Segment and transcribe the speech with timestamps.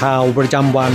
[0.00, 0.92] ข่าวประจำวัน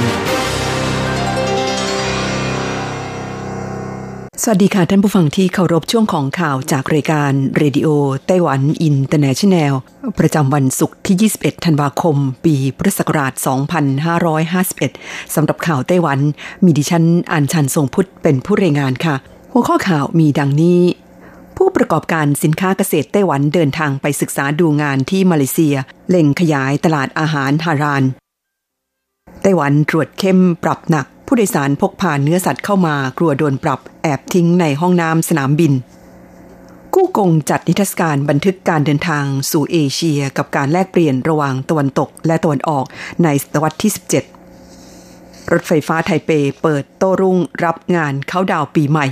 [4.44, 7.88] สวัสดีค่ะท่านผู้ฟังที่เคารพช่วงของข่าวจากรายการเรดิโอ
[8.28, 9.74] ไต้หวันอินเตอร์เนชันแนล
[10.20, 13.34] ประจำวันศุกร์ที่ 21 ธันวาคม ปีพุทธศักราช
[14.14, 16.20] 2551 สำหรับข่าวไต้หวัน
[16.64, 19.16] มีดิฉันอัญชันทรงพุทธเป็นผู้รายงานค่ะ
[19.52, 20.82] หัวข้อข่าวมีดังนี้
[21.58, 25.76] ผู้ประกอบการสินค้าเกษตรไต้หวันเดินทางไปศึกษาดูงานที่มาเลเซีย
[26.10, 28.04] เล็งขยายตลาดอาหารฮาราน
[29.48, 35.74] ไต้หวันตรวจเข้มปรับหนัก ผู้โดยสารพกพาเนื้อสัตว์เข้ามากลัวโดนปรับแอบทิ้งในห้องน้ำสนามบิน
[36.94, 42.86] กู้กงจัดนิทรรศการบันทึกการเดินทางสู่เอเชียกับการแลกเปลี่ยนระหว่างตะวันตกและตะวันออก
[43.24, 43.92] ในศตวรรษที่
[44.72, 46.30] 17 รถไฟฟ้าไทเป
[46.62, 49.06] เปิดโต้รุ่งรับงานเข้าดาวปีใหม่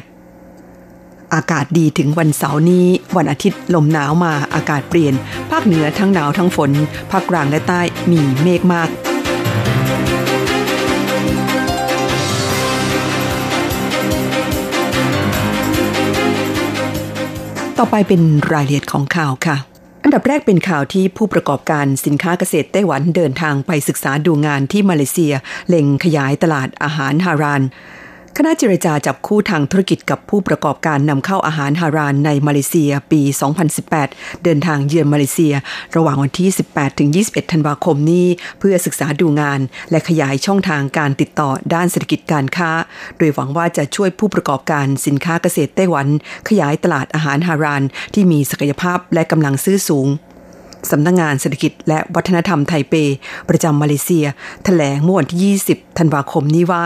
[1.33, 5.13] อากาศดีถึงวันเสาร์นี้ วันอาทิตย์ลมหนาวมาอากาศเปลี่ยน
[5.51, 6.71] ภาคเหนือทั้งหนาวทั้งฝน
[7.11, 8.89] ภาคกลางและใต้มีเมฆมาก
[17.79, 18.21] ต่อไปเป็น
[18.53, 19.57] รายละเอียดของข่าวค่ะ
[20.03, 25.33] อันดับแรกเป็นข่าวที่ผู้ประกอบการสินค้าเกษตรไต้หวันเดินทางไปศึกษาดูงานที่มาเลเซีย
[25.69, 27.61] เล็งขยายตลาดอาหารฮาราน
[28.37, 33.21] คณะเจรจาจับคู่ทางธุรกิจกับผู้ประกอบการนำเข้าอาหารฮารานในมาเลเซียปี
[33.81, 35.53] 2018 เดินทางเยือนมาเลเซีย
[35.95, 38.27] ระหว่างวันที่ 18 ถึง 21 ธันวาคมนี้
[38.59, 39.59] เพื่อศึกษาดูงาน
[39.91, 42.71] และขยายช่องทางการติดต่อด้านเศรษฐกิจการค้า
[43.17, 46.07] โดยหวังว่าจะช่วยผู้ประกอบการสินค้าเกษตรไต้หวัน
[46.49, 47.83] ขยายตลาดอาหารฮาราน
[48.13, 50.07] ที่มีศักยภาพและกำลังซื้อสูง
[50.91, 52.93] สำนักงงานเศรษฐกิจและวัฒนธรรมไทเป
[53.49, 54.25] ประจำมาเลเซีย
[54.63, 56.83] แถลงเมื่อวันที่ 20 ธันวาคมนี้ว่า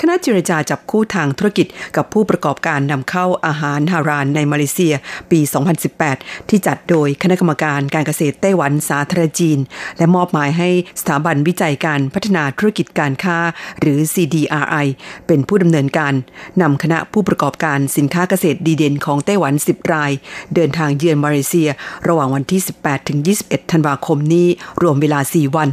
[0.00, 1.66] คณะเจรจาจับคู่ทางธุรกิจ
[1.96, 4.94] กับผู้ประกอบการนำเข้าอาหารฮารานในมาเลเซีย
[5.30, 5.40] ปี
[5.94, 9.58] 2018 ที่จัดโดยคณะกรรมการการเกษตรไต้หวันสาธารณจีน
[9.98, 10.68] และมอบหมายให้
[11.00, 13.38] สถาบันวิจัยการพัฒนาธุรกิจการค้า
[13.80, 14.86] หรือ CDRI
[15.26, 16.14] เป็นผู้ดำเนินการ
[16.62, 20.12] นำคณะผู้ประกอบการสินค้าเกษตรดีเด่นของไต้หวัน 10 ราย
[20.54, 21.68] เดินทางเยือนมาเลเซีย
[22.08, 24.46] ระหว่างวันที่ 18 ถึง 21 ธันวาคมนี้
[24.82, 25.68] รวมเวลา 4 วัน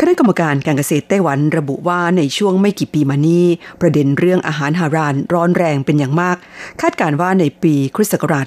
[0.00, 3.44] คณะกรรมการการเกษตรไต้หวันระบุว่าในช่วงไม่กี่ปีมานี้
[3.80, 6.36] ประเด็นเรื่องอาหารฮารานร้อนแรงเป็นอย่างมาก
[6.80, 8.46] คาดการว่าในปีคริสต์ศักราช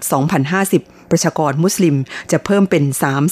[0.55, 1.95] 2050 ประชากรมุสลิม
[2.31, 2.83] จะเพิ่มเป็น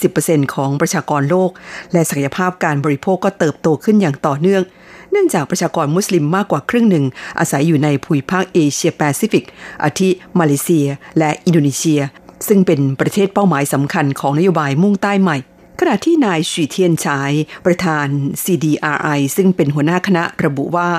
[0.03, 1.51] 30%ของประชากรโลก
[1.93, 4.63] และศักยภาพการบริโภคก็เติบโตขึ้นอย่างต่อเนื่อง
[5.11, 7.05] เนื่องจากประชากรมุสลิมมากกว่าครึ่งหนึ่ง
[7.39, 9.45] อาศัยอยู่ในภูมิภาคเอเชียแปซิฟิก
[9.83, 10.09] อาทิ
[10.39, 10.87] มาเลเซีย
[11.17, 12.01] และอินโดนีเซีย
[12.47, 15.37] ซึ่งเป็นประเทศเป้าหมายสำคัญของนโยบายมุ่งใต้ใหม่
[15.81, 17.31] ขณะที่นายฉีเทียนฉาย
[17.65, 18.07] ประธาน
[18.43, 20.89] CDRI ซึ่งเป็นหัวหน้าคณะระบุว่า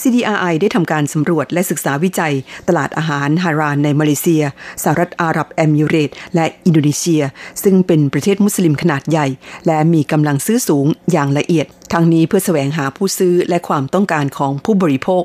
[0.00, 2.34] CDRI ได้ทำการสำรวจและศึกษาวิจัย
[2.68, 4.42] ตลาดอาหารฮารานในมาเลเซีย
[4.82, 7.22] สหรัฐอาหรับเอมิเรต และอินโดนีเซีย
[7.62, 9.26] ซึ่งเป็นประเทศมุสลิมขนาดใหญ่
[9.66, 15.24] และมีกำลังซื้อสูงอย่างละเอียด ทั้งนี้เพื่อแสวงหาผู้ซื้อและความต้องการของผู้บริโภค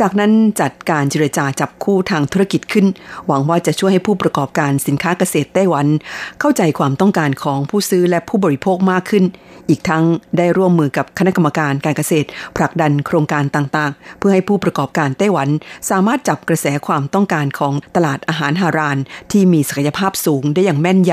[0.00, 2.86] จากนั้นจัดการเจรจาจับคู่ทางธุรกิจขึ้น
[3.26, 5.86] หวังว่าจะช่วยให้ผู้ประกอบการสินค้าเกษตรไต้หวัน
[6.40, 9.24] เข้าใจความต้องการของผู้ซื้อและผู้บริโภคมากขึ้น
[9.68, 10.04] อีกทั้ง
[10.36, 15.48] ได้ร่วมมือกับคณะกรรมการการเกษตร ผลักดันโครงการต่างๆ เพื่อให้ผู้ประกอบการไต้หวัน
[15.90, 18.98] สามารถจับกระแสความต้องการของตลาดอาหารฮาราน
[19.32, 21.12] ที่มีศักยภาพสูงได้อย่างแม่นย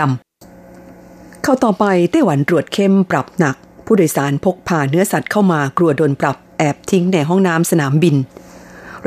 [0.71, 3.56] ำเข้าต่อไปไต้หวันตรวจเข้มปรับหนัก
[3.86, 8.15] ผู้โดยสารพกพาเนื้อสัตว์เข้ามากลัวโดนปรับแอบทิ้งในห้องน้ำสนามบิน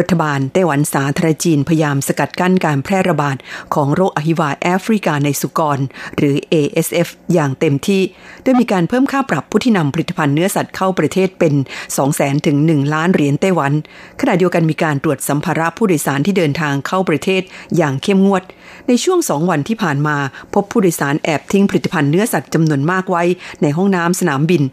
[0.01, 3.37] รัฐบาลไต้หวันสาธารณจีนพยายามสกัดกั้นการแพร่ระบาด
[3.75, 5.79] ของโรคอหิวาแอฟริกาในสุกร
[6.17, 8.03] หรือ ASF อย่างเต็มที่
[8.43, 11.55] โดยมีการเพิ่มค่าปรับผู้ที่นำผลิตภัณฑ์เนื้อสัตว์เข้าประเทศเป็น
[12.01, 13.73] 200,000ถึง1ล้านเหรียญไต้หวัน
[14.21, 17.43] ขณะเดียวกันมีการตรวจสัมภาระผู้โดยสารที่เดินทางเข้าประเทศ
[17.77, 18.43] อย่างเข้มงวด
[18.89, 20.17] ในช่วงสองวันที่ผ่านมา
[20.55, 23.23] พบผู้โดยสารแอบทิ้งผลิตภัณฑ์เนื้อสัตว์จำนวนมากไว้
[23.63, 24.65] ในห้องน้ำสนามบิน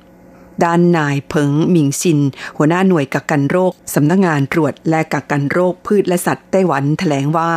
[0.63, 2.19] ด้านนายเพิงหมิงซิน
[2.57, 7.51] หัวหน้าหน่วยกักกันโรคสำนักงงานตรวจและกักกันโรคพืชและสัตว์ไต้หวันแถลงว่า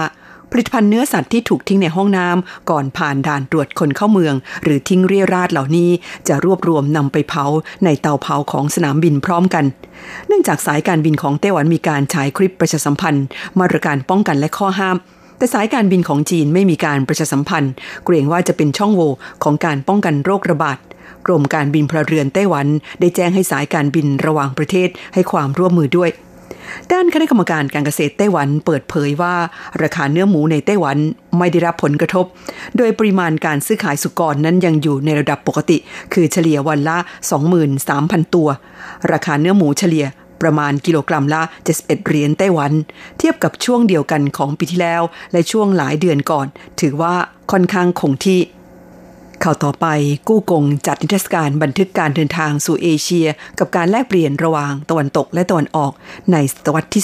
[0.50, 5.91] ผลิตภัณฑ์เนื้อสัตว์ที่ถูกทิ้งในห้องน้ำก่อนผ่านด่านตรวจคนเข้าเมือง หรือทิ้งเรียราดเหล่านี้
[6.29, 7.44] จะรวบรวมนำไปเผา
[7.85, 9.64] ในเตาเผาของสนามบินพร้อมกัน
[10.26, 13.25] เนื่องจากสายการบินของไต้หวันมีการฉายคลิปประชาสัมพันธ์
[13.61, 14.96] มาตรการป้องกันและข้อห้าม
[15.38, 17.73] แต่สายการบินของจีนไม่มีการประชาสัมพันธ์
[18.05, 19.12] เกรงว่าจะเป็นช่องโหว่
[19.44, 20.79] ของการป้องกันโรคระบาด
[21.26, 22.67] กรมการบินพลเรือนไต้หวัน
[23.00, 26.11] ได้แจ้งให้สายการบินระหว่างประเทศให้ความร่วมมือด้วย
[26.93, 29.34] ด้านคณะกรรมการการเกษตรไต้หวันเปิดเผยว่า
[29.82, 30.96] ราคาเนื้อหมูในไต้หวัน
[31.38, 32.25] ไม่ได้รับผลกระทบ
[32.76, 35.76] โดยปริมาณการซื้อขายสุกรนั้นยังอยู่ในระดับปกติ
[36.12, 36.99] คือเฉลี่ยวันละ
[37.64, 38.49] 23,000 ตัว
[39.12, 40.06] ราคาเนื้อหมูเฉลี่ย
[40.43, 41.43] ประมาณกิโลกรัมละ
[41.75, 42.72] 71 เหรียญไต้หวัน
[43.19, 45.02] เทียบกับช่วงเดียวกันของปีที่แล้ว
[45.32, 46.46] และช่วงหลายเดือนก่อน
[46.81, 47.14] ถือว่า
[47.52, 48.40] ค่อนข้างคงที่
[49.44, 49.87] ข่าวต่อไป
[50.28, 53.26] กู้กงจัดนิทรรศการบันทึกการเดินทางสู่เอเชีย
[53.58, 55.92] กับการแลกเปลี่ยนระหว่างตะวันตกและตะวันออก
[56.32, 57.02] ในศตวรรษที่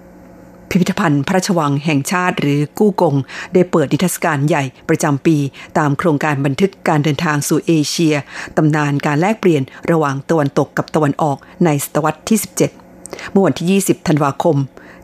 [0.00, 3.14] 17 พิพิธภัณฑ์พระราชวังแห่งชาติหรือกู้กง
[3.54, 5.36] ได้เปิดนิทรรศการใหญ่ประจำปี
[5.78, 8.14] ตามโครงการบันทึกการเดินทางสู่เอเชีย
[8.56, 12.38] ตำนานการแลกเปลี่ยนระหว่างตะวันตกกับตะวันออกในศตวรรษที่
[12.84, 14.56] 17 เมื่อวันที่ 20 ธันวาคม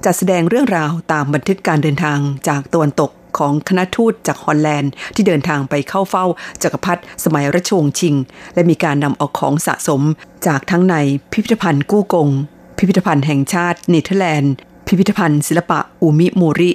[0.04, 2.18] จัดแสดงเรื่องราวตามบันทึกการเดินทาง
[2.48, 6.24] จากตะวันตก ของคณะทูตจากฮอลแลนด์ ที่เดินทางไปเข้าเฝ้า
[6.62, 8.14] จักรพรรดิสมัยรัชวงศ์ชิง
[8.54, 10.02] และมีการนำเอาของสะสม
[10.46, 10.94] จากทั้งใน
[11.32, 12.28] พิพิธภัณฑ์กู้กง
[12.76, 14.52] พิพิธภัณฑ์แห่งชาติเนเธอร์แลนด์
[14.86, 16.70] พิพิธภัณฑ์ศิลปะอูมิโมริ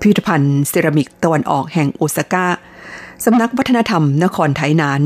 [0.00, 2.46] พิพิธภัณฑ์เซรามิกตะวันออกแห่งโอซาก้า
[3.24, 5.02] สำนักวัฒนธรรมนครไทนาน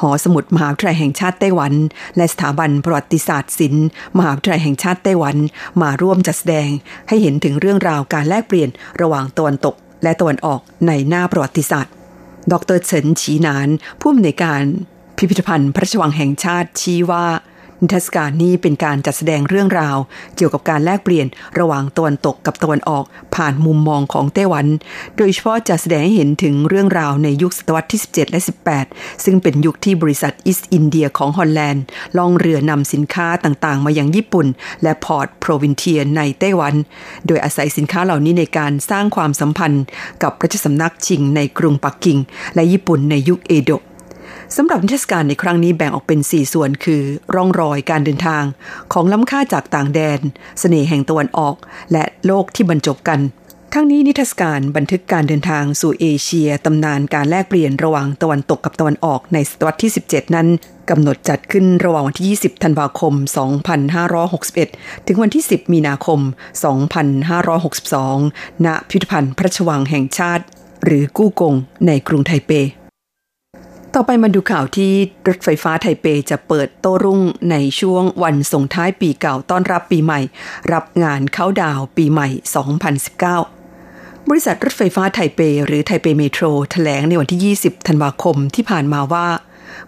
[0.00, 1.72] หอสมุดมหาวิทยาลัยแห่งชาติไต้หวัน
[2.16, 3.86] และสถาบันประวัติศาสตร์ศิลป์
[4.16, 5.36] มหาวิทยาลัยแห่งชาติไต้หวัน
[5.82, 6.68] มาร่วมจัดแสดง
[7.08, 8.68] ให้เห็นถึงเรื่องราวการแลกเปลี่ยน
[9.00, 11.94] ระหว่างตะวันตก และตะวันออกในหน้าประวัติศาสตร์
[12.52, 13.68] ดรเฉินฉีนาน
[14.00, 14.62] ผู้อำนวยการ
[15.16, 17.26] พิพิธภัณฑ์พระราชวังแห่งชาติชี้ว่า
[17.82, 19.96] นิทรรศการนี้เป็นการจัดแสดงเรื่องราว
[20.36, 21.26] เกี่ยวกับการแลกเปลี่ยน
[21.58, 23.04] ระหว่างตะวันตกกับตะวันออก
[23.34, 24.66] ผ่านมุมมองของไต้หวัน
[25.16, 28.40] โดยเฉพาะจะแสดงให้เห็นถึงเรื่องราวในยุคศตวรรษที่ 17 และ
[28.82, 31.84] 18 ซึ่งเป็นยุคที่บริษัทอีสต์อินเดียของฮอลแลนด์
[32.16, 34.46] ล่องเรือนำสินค้าต่างๆ มายังญี่ปุ่น
[34.82, 36.74] และฟอร์ตโปรวินเทียในไต้หวัน
[37.26, 39.84] โดยอาศัยสินค้าเหล่านี้ในการสร้างความสัมพันธ์
[40.22, 42.18] กับระเจ้าสำนักชิงในกรุงปักกิ่ง
[42.54, 43.82] และญี่ปุ่นในยุคเอโดะ
[44.56, 47.02] สำหรับนิทรรศการในครั้งนี้แบ่งออกเป็น 4 ส่วนคือ
[47.34, 48.44] ร่องรอยการเดินทาง
[48.92, 50.24] ของล้ำค่าจากต่างแดนส
[50.60, 51.56] เสน่ห์แห่งตะวันออก
[51.92, 53.20] และโลกที่บรรจบกัน
[53.74, 60.48] ทั้งนี้นิทรรศการบันทึกการเดินทางสู่เอเชียตำนานการแลกเปลี่ยนระหว่างตะวันตกกับตะวันออกในศตวรรษที่ 17 นั้น
[60.90, 63.14] กำหนดจัดขึ้นระหว่างวันที่ 20 ธันวาคม
[64.10, 66.20] 2561 ถึงวันที่ 10 มีนาคม
[67.82, 70.44] 2562 ณ พิพิธภัณฑ์พระราชวังแห่งชาติ
[70.84, 71.54] หรือกู้กง
[71.86, 72.52] ในกรุงไทเป
[73.96, 74.92] ต่อไปมาดูข่าวที่
[75.28, 77.20] รถไฟฟ้าไทเปจะเปิดโต้รุ่ง
[77.50, 80.20] ในช่วงวันส่งท้ายปีเก่าต้อนรับปีใหม่
[80.72, 82.28] รับงานเคานต์ดาวน์ปีใหม่
[83.08, 89.28] 2019 บริษัทรถไฟฟ้าไทเป หรือไทเปเมโทรแถลงในวันที่ 20 ธันวาคมที่ผ่านมาว่า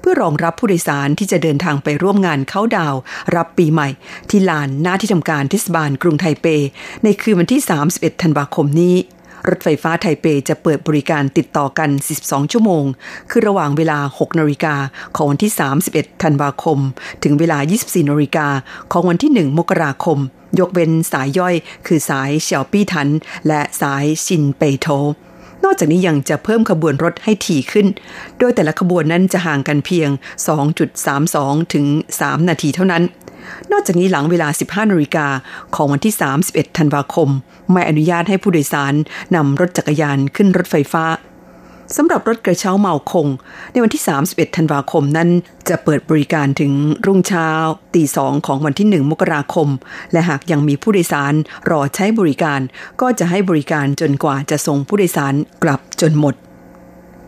[0.01, 2.95] เพื่อรองรับผู้โดยสารที่จะเดินทางไปร่วมงานเคานต์ดาวน์
[3.37, 3.89] รับปีใหม่
[4.31, 6.47] ที่ลานหน้าที่ทำการเทศบาลกรุงไทเป
[7.05, 7.61] ในคืนวันที่
[7.93, 8.97] 31 ธันวาคมนี้
[9.49, 11.91] รถไฟฟ้าไทเปจะเปิดบริการติดต่อกัน
[12.23, 12.85] 12 ชั่วโมง
[13.31, 14.75] คือระหว่างเวลา 6 นาฬิกา
[15.17, 15.53] ของวันที่
[15.89, 16.79] 31 ธันวาคม
[17.23, 18.47] ถึงเวลา 24 นาฬิกา
[18.93, 20.19] ของวันที่ 1 มกราคม
[20.59, 21.55] ยกเว้นสายย่อย
[21.87, 23.09] คือสายเฉียวปี้ทัน
[23.49, 24.89] และสายชินเปโต
[25.65, 27.87] นอกจากนี้ยังจะเพิ่มขบวนรถให้ถี่ขึ้น
[28.39, 30.09] โดยแต่ละขบวนนั้นจะห่างกันเพียง
[30.91, 31.87] 2.32 ถึง
[32.19, 33.03] 3 นาทีเท่านั้น
[33.73, 35.27] นอกจากนี้หลังเวลา 15นาฬิกา
[35.75, 36.15] ของวันที่
[36.47, 37.29] 31 ธันวาคม
[37.73, 38.95] ไม่อนุญาตให้ผู้โดยสาร
[39.37, 41.05] นำรถจักรยานขึ้นรถไฟฟ้า
[41.97, 43.29] สำหรับรถกระเช้าเมาคง
[43.73, 45.29] ในวันที่ 31 ธันวาคมนั้น
[45.69, 46.73] จะเปิดบริการถึง
[47.07, 47.49] รุ่งเช้า
[47.95, 49.69] ตีสองของวันที่ 1 มกราคม
[50.13, 51.35] และหากยังมีผู้โดยสาร
[51.71, 52.61] รอใช้บริการ
[53.01, 56.35] ก็จะให้บริการจนกว่าจะส่งผู้โดยสารกลับจนหมด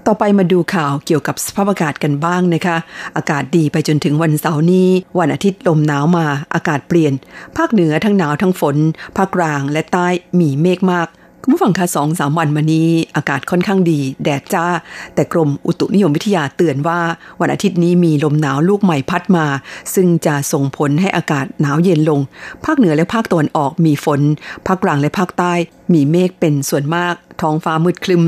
[0.08, 2.76] ต่อไปมาดูข่าวเกี่ยวกับสภาพอากาศกันบ้างนะคะ
[3.16, 7.12] อากาศดีไปจนถึงวันเสาร์นี้ วันอาทิตย์ลมหนาวมาอากาศเปลี่ยน
[7.56, 8.76] ภาคเหนือทั้งหนาวทั้งฝน
[9.16, 10.08] ภาคกลางและใต้
[10.40, 11.08] มีเมฆมาก
[11.42, 14.66] คุณผู้ฟังคะสองสามวันมานี้ อากาศค่อนข้างดี แดดจ้า
[15.14, 17.00] แต่กรมอุตุนิยมวิทยาเตือนว่า
[17.40, 19.46] วันอาทิตย์นี้มีลมหนาวลูกใหม่พัดมา
[19.94, 22.20] ซึ่งจะส่งผลให้อากาศหนาวเย็นลง
[22.64, 24.20] ภาคเหนือและภาคตะวันออกมีฝน
[24.66, 25.52] ภาคกลางและภาคใต้
[25.92, 28.23] มีเมฆเป็นส่วนมาก ท้องฟ้ามืดคลึม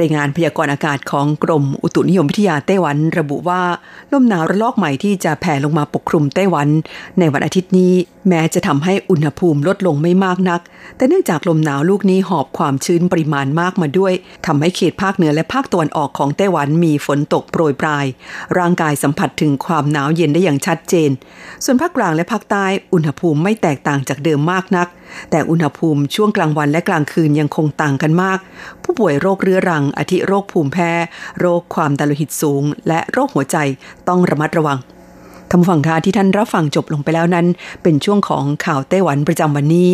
[0.00, 3.62] รายงานพยากรณ์อากาศของกรมอุตุนิยมวิทยาไต้หวัน ระบุว่า
[4.12, 6.68] ลมหนาวระลอกใหม่ที่จะแผ่ลงมาปกคลุมไต้หวัน
[7.18, 7.92] ในวันอาทิตย์นี้
[8.28, 10.60] แม้จะทำให้อุณหภูมิลดลงไม่มากนัก
[10.96, 14.12] แต่เนื่องจากลมหนาวลูกนี้หอบความชื้นปริมาณมากมาด้วย
[14.46, 18.04] ทำให้เขตภาคเหนือและภาคตะวันออกของไต้หวันมีฝนตกโปรยปลาย
[18.58, 21.10] ร่างกายสัมผัสถึงความหนาวเย็นได้อย่างชัดเจน
[21.64, 24.88] ส่วนภาคกลางและภาคใต้อุณหภูมิไม่แตกต่างจากเดิมมากนัก
[25.30, 28.38] แต่อุณหภูมิช่วงกลางวันและกลางคืนยังคงต่างกันมาก
[28.82, 30.90] ผู้ป่วยโรคเรื้อรัง อาทิโรคภูมิแพ้
[31.38, 33.56] โรคความดันโลหิตสูง และโรคหัวใจ
[34.08, 34.78] ต้องระมัดระวัง
[35.50, 37.46] ท่านฟังคะที่ท่านรับฟังจบลงไปแล้วนั้น
[37.82, 39.88] เป็นช่วงของข่าวไต้หวันประจำวันนี้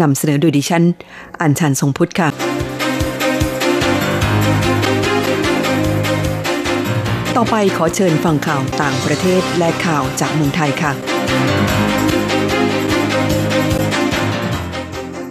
[0.00, 0.84] นำเสนอโดยดิฉัน
[1.40, 2.28] อัญชันทรงพุทธค่ะ
[7.36, 11.99] ต่อไปขอเชิญฟังข่าวต่างประเทศและข่าวจากเมืองไทยค่ะ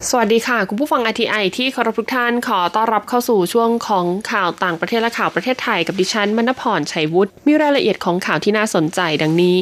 [0.08, 9.56] สวัสดีค่ะ คุณผู้ฟัง RTI ที่เคารพทุกท่านขอต้อนรับเข้าสู่ช่วงของข่าวต่างประเทศและข่าวประเทศไทยกับดิฉันมณพรชัยวุฒิมีรายละเอียดของข่าวที่น่าสนใจดังนี้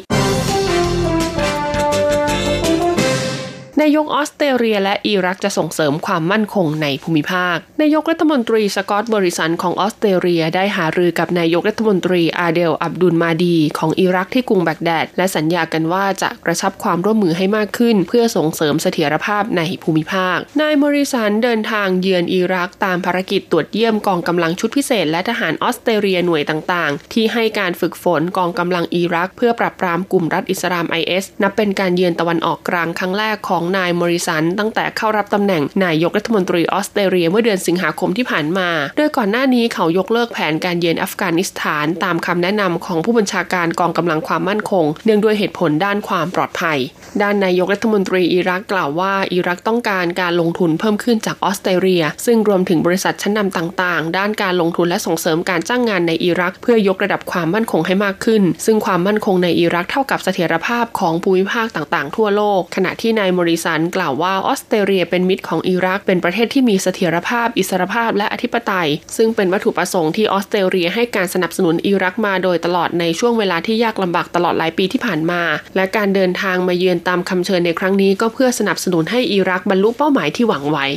[3.81, 46.77] นายกออสเตรเลียและอิรักจะส่งเสริมความมั่นคงในภูมิภาค นายกรัฐมนตรีสกอตต์บริสันของออสเตรเลียได้หารือกับนายกรัฐมนตรีอาเดลอับดุลมาดีของอิรักที่กรุงแบกแดด และสัญญากันว่าจะกระชับความร่วมมือให้มากขึ้น เพื่อส่งเสริมเสถียรภาพในภูมิภาค นายมริสันเดินทางเยือนอิรักตามภารกิจตรวจเยี่ยมกองกำลังชุดพิเศษ และทหารออสเตรเลียหน่วยต่างๆ ที่ให้การฝึกฝนกองกำลังอิรัก เพื่อปราบปรามกลุ่มรัฐอิสลาม IS นับเป็นการเยือนตะวันออกกลางครั้งแรกของนายมอริสันตั้งแต่เข้ารับตำแหน่งนายกรัฐมนตรีออสเตรเลียเมื่อเดือนสิงหาคมที่ผ่านมา โดยก่อนหน้านี้เขายกเลิกแผนการเยือนอัฟกานิสถานตามคำแนะนำของผู้บัญชาการกองกำลังความมั่นคง เนื่องด้วยเหตุผลด้านความปลอดภัย
[47.21, 75.41] ด้านนายกรัฐมนตรีอิรักกล่าวว่าอิรักต้องการการลงทุนเพิ่มขึ้นจากออสเตรเลีย ซึ่งรวมถึงบริษัทชั้นนำต่างๆ ด้านการลงทุนและส่งเสริมการจ้างงานในอิรัก เพื่อยกระดับความมั่นคงให้มากขึ้น ซึ่งความมั่นคงในอิรักเท่ากับเสถียรภาพของภูมิภาคต่างๆ ทั่วโลก ขณะที่นายมอริสันกล่าวว่าออสเตรเลียเป็นมิตรของอิรัก เป็นประเทศที่มีเสถียรภาพ อิสรภาพ และอธิปไตย ซึ่งเป็นวัตถุประสงค์ที่ออสเตรเลียให้การสนับสนุนอิรักมาโดยตลอดในช่วงเวลาที่ยากลำบากตลอดหลายปีที่ผ่านมา
[75.75, 80.87] และการเดินทางมาเยือนตามคำเชิญในครั้งนี้ก็เพื่อสนับสนุนให้อิรักบรรลุเป้าหมายที่หวังไว้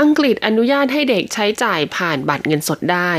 [0.00, 3.12] อังกฤษอนุญาตให้เด็กใช้จ่ายผ่านบัตรเงินสดได้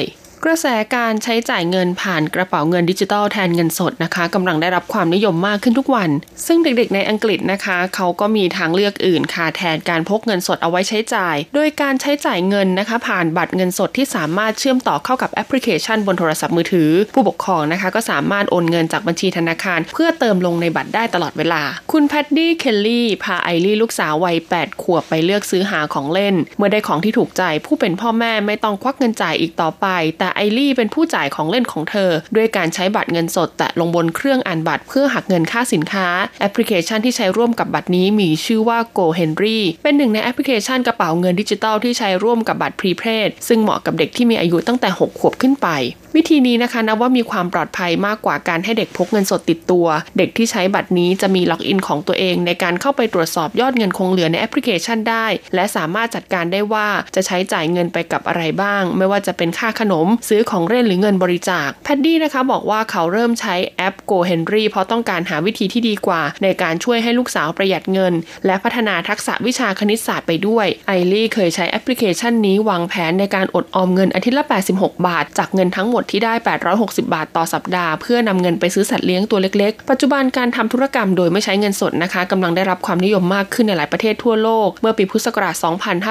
[0.47, 6.09] กระแสการใช้จ่ายเงินผ่านกระเป๋าเงินดิจิตอลแทนเงินสดนะคะกำลังได้รับความนิยมมากขึ้นทุกวัน
[6.45, 21.61] ซึ่งเด็กๆในอังกฤษนะคะ เขาก็มีทางเลือกอื่นค่ะแทนการพกเงินสดเอาไว้ใช้จ่าย โดยการใช้จ่ายเงินนะคะ ผ่านบัตรเงินสดที่สามารถเชื่อมต่อเข้ากับแอปพลิเคชันบนโทรศัพท์มือถือ ผู้ปกครองนะคะ ก็สามารถโอนเงินจากบัญชีธนาคาร เพื่อเติมลงในบัตรได้ตลอดเวลา
[21.91, 29.87] คุณแพดดี้เคลลี่พาไอรี่ลูกสาววัย8ขวบไปเลือกซื้อหาของเล่น เมื่อได้ของที่ถูกใจผู้เป็นพ่อแม่ไม่ต้องควักเงินจ่ายอีกต่อไป
[30.19, 36.07] แต่ไอรี่เป็นผู้จ่ายของเล่นของเธอ ด้วยการใช้บัตรเงินสด แตะลงบนเครื่องอ่านบัตรเพื่อหักเงินค่าสินค้า
[36.39, 45.67] แอปพลิเคชันที่ใช้ร่วมกับบัตรนี้มีชื่อว่า Go Henry เป็นหนึ่งในแอปพลิเคชันกระเป๋าเงินดิจิตอลที่ใช้ร่วมกับบัตร prepaid ซึ่งเหมาะกับเด็กที่มีอายุตั้งแต่ 6 ขวบขึ้นไป
[46.15, 49.87] วิธีนี้นะคะนับว่ามีความปลอดภัยมากกว่าการให้เด็กพกเงินสดติดตัว
[50.17, 55.25] เด็กที่ใช้บัตรนี้จะมี login ของตัวเอง ในการเข้าไปตรวจสอบยอดเงินคงเหลือในแอปพลิเคชันได้
[55.55, 68.13] และสามารถจัดการได้ว่าจะใช้จ่ายเงินไปกับอะไรบ้าง ไม่ว่าจะเป็นค่าขนมซื้อของเล่นหรือเงินบริจาคแพดดี้นะคะบอกว่าเขาเริ่มใช้แอป Go Henry เพราะต้องการหาวิธีที่ดีกว่า ในการช่วยให้ลูกสาวประหยัดเงิน
[68.45, 76.33] และพัฒนาทักษะวิชาคณิตศาสตร์ไปด้วยไอรี่เคยใช้แอปพลิเคชันนี้วางแผนในการอดออมเงินอาทิตย์ละ 86 บาท จากเงินทั้งหมดที่ได้
[76.73, 85.55] 860 บาทต่อสัปดาห์ เพื่อนำเงินไปซื้อสัตว์เลี้ยงตัวเล็กๆ ปัจจุบันการทำธุรกรรมโดยไม่ใช้เงินสดนะคะกำลังได้รับความนิยมมากขึ้นในหลายประเทศทั่วโลก เมื่อปีพุทธศักราช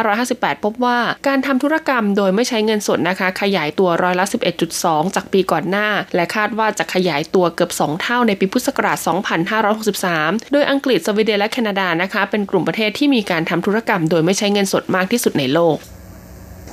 [0.04, 4.24] 2558 พบว่า การทำธุรกรรมโดยไม่ใช้เงินสดนะคะ ขยายตัวร้อยละ
[4.70, 8.98] 11.2 จากปีก่อนหน้า และคาดว่าจะขยายตัวเกือบ 2 เท่าในปีพุทธศักราช
[9.74, 15.76] 2563 โดยอังกฤษสวีเดนและแคนาดานะคะ เป็นกลุ่มประเทศที่มีการทำธุรกรรมโดยไม่ใช้เงินสดมากที่สุดในโลก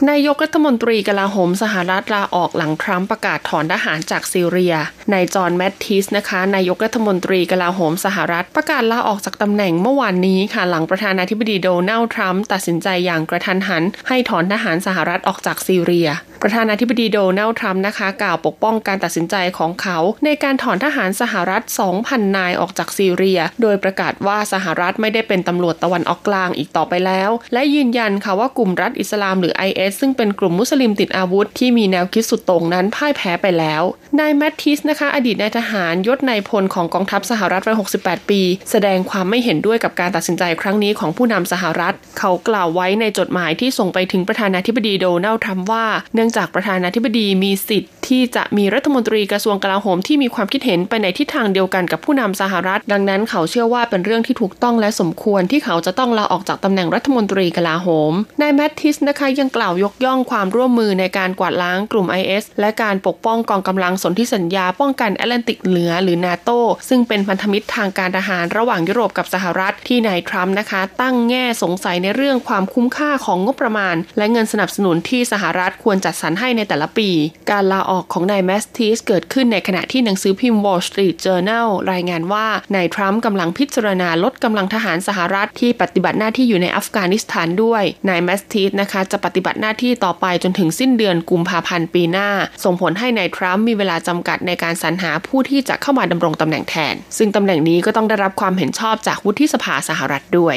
[0.10, 4.76] นายกรัฐมนตรีกลาโหมสหรัฐลาออกหลังทรัมป์ประกาศถอนทหารจากซีเรีย
[5.14, 16.10] นายจอห์นแมตติสนะคะ นายกรัฐมนตรีกลาโหมสหรัฐประกาศลาออกจากตำแหน่งเมื่อวานนี้ค่ะหลังประธานาธิบดีโดนัลด์ทรัมป์ตัดสินใจอย่างกระทันหัน ให้ถอนทหารสหรัฐออกจากซีเรีย
[16.44, 21.64] ประธานาธิบดีโดนัลด์ทรัมป์นะคะ กล่าวปกป้องการตัดสินใจของเขา ในการถอนทหารสหรัฐ
[22.00, 33.84] 2,000 นายออกจากซีเรีย โดยประกาศว่าสหรัฐไม่ได้เป็นตำรวจตะวันออกกลางอีกต่อไปแล้ว และยืนยันค่ะว่ากลุ่มรัฐอิสลามหรือ IS ซึ่งเป็นกลุ่มมุสลิมติดอาวุธที่มีแนวคิดสุดโต่งนั้นพ่ายแพ้ไปแล้ว
[34.20, 66.50] นายแมตติสนะคะ อดีตนายทหารยศนายพลของกองทัพสหรัฐวัย 68 ปี แสดงความไม่เห็นด้วยกับการตัดสินใจครั้งนี้ของผู้นำสหรัฐ เขากล่าวไว้ในจดหมายที่ส่งไปถึงประธานาธิบดีโดนัลด์ทรัมป์ว่า เนื่องจากประธานาธิบดีมีสิทธิ์ที่จะมีรัฐมนตรีกระทรวงกลาโหมที่มีความคิดเห็นไปในทิศทางเดียวกันกับผู้นำสหรัฐ ดังนั้นเขาเชื่อว่าเป็นเรื่องที่ถูกต้องและสมควรที่เขาจะต้องลาออกจากตำแหน่งรัฐมนตรีกลาโหมนายแมททิสนะคะยังกล่าวยกย่องความร่วมมือในการกวาดล้างกลุ่ม IS และการปกป้องกองกำลังสนธิสัญญาป้องกันแอตแลนติกเหนือหรือนาโต
[66.90, 77.10] ซึ่งเป็นพันธมิตรทางการทหารระหว่างยุโรปกับสหรัฐที่นายทรัมป์นะคะ ตั้งแง่สงสัยในเรื่องความคุ้มค่าของงบประมาณ และเงินสนับสนุนที่สหรัฐควรจัดสรรให้ในแต่ละปี
[77.52, 92.30] การลาอออกของนายแมสทิสเกิดขึ้นในขณะที่หนังสือพิมพ์ Wall Street Journal รายงานว่านายทรัมป์กำลังพิจารณาลดกำลังทหารสหรัฐที่ปฏิบัติหน้าที่อยู่ในอัฟกานิสถานด้วยนายแมสทิสนะคะจะปฏิบัติหน้าที่ต่อไปจนถึงสิ้นเดือนกุมภาพันธ์ปีหน้า
[92.64, 100.56] ส่งผลให้นายทรัมป์มีเวลาจำกัดในการสรรหาผู้ที่จะเข้ามาดำรงตำแหน่งแทน ซึ่งตำแหน่งนี้ก็ต้องได้รับความเห็นชอบจากวุฒิสภาสหรัฐด้วย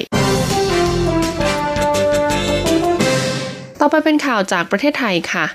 [3.80, 5.46] ต่อไปเป็นข่าวจากประเทศไทยค่ะ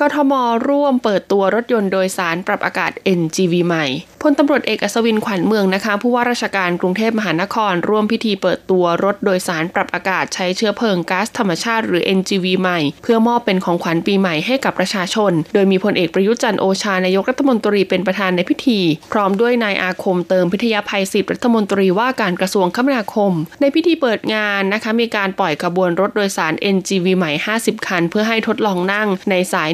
[0.00, 0.32] กทม
[0.68, 3.86] ร่วมเปิดตัวรถยนต์โดยสารปรับอากาศ NGV ใหม่
[4.30, 18.80] ลตำรวจเอกอัศวินขวัญเมืองนะคะ ผู้ว่าราชการกรุงเทพมหานคร ร่วมพิธีเปิดตัวรถโดยสารปรับอากาศใช้เชื้อเพลิงก๊าซธรรมชาติหรือ NGV ใหม่ เพื่อมอบเป็นของขวัญปีใหม่ให้กับประชาชน โดยมีพลเอกประยุจันโอชานายกรัฐมนตรีเป็นประธานในพิธี
[19.12, 29.70] พร้อมด้วยนายอาคมเติมพิทยาภัยศิษย์รัฐมนตรีว่าการกระทรวงคมนาคม ในพิธีเปิดงานนะคะมีการปล่อยขบวนรถโดยสาร NGV ใหม่ 50 คัน เพื่อให้ทดลองนั่งในสาย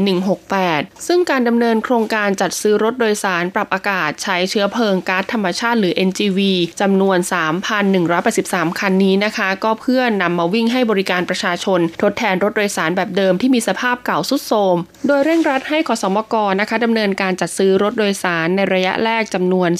[0.50, 6.38] 168 ซึ่งการดำเนินโครงการจัดซื้อรถโดยสารปรับอากาศใช้เชื้อเพลิงก๊าซธรรมชาติหรือ NGV
[6.80, 7.18] จำนวน
[7.98, 19.70] 3,183 คันนี้นะคะ ก็เพื่อนำมาวิ่งให้บริการประชาชน ทดแทนรถโดยสารแบบเดิมที่มีสภาพเก่าสุดโทรม โดยเร่งรัดให้ขสมกนะคะดำเนินการจัดซื้อรถโดยสารในระยะแรกจำนวน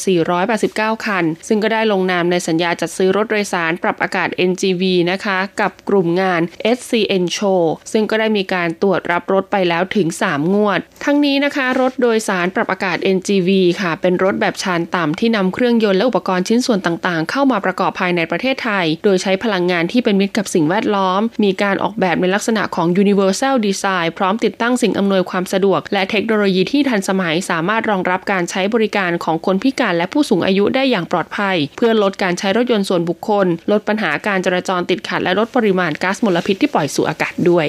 [0.49, 6.41] 489 คัน ซึ่งก็ได้ลงนามในสัญญาจัดซื้อรถโดยสารปรับอากาศ NGV นะคะ กับกลุ่มงาน
[6.77, 13.51] SCN Show ซึ่งก็ได้มีการตรวจรับรถไปแล้วถึง 3 งวด ทั้งนี้นะคะ รถโดยสารปรับอากาศ NGV
[13.81, 37.69] ค่ะ เป็นรถแบบชานต่ำที่นำเครื่องยนต์และอุปกรณ์ชิ้นส่วนต่าง ๆ เข้ามาประกอบภายในประเทศไทย โดยใช้พลังงานที่เป็นมิตรกับสิ่งแวดล้อม มีการออกแบบในลักษณะของ universal design พร้อมติดตั้งสิ่งอำนวยความสะดวก และเทคโนโลยีที่ทันสมัยสามารถรองรับการใช้บริการของคนพิการและผู้สูงอายุได้อย่างปลอดภัย เพื่อลดการใช้รถยนต์ส่วนบุคคล ลดปัญหาการจราจรติดขัด และลดปริมาณก๊าซมลพิษที่ปล่อยสู่อากาศด้วย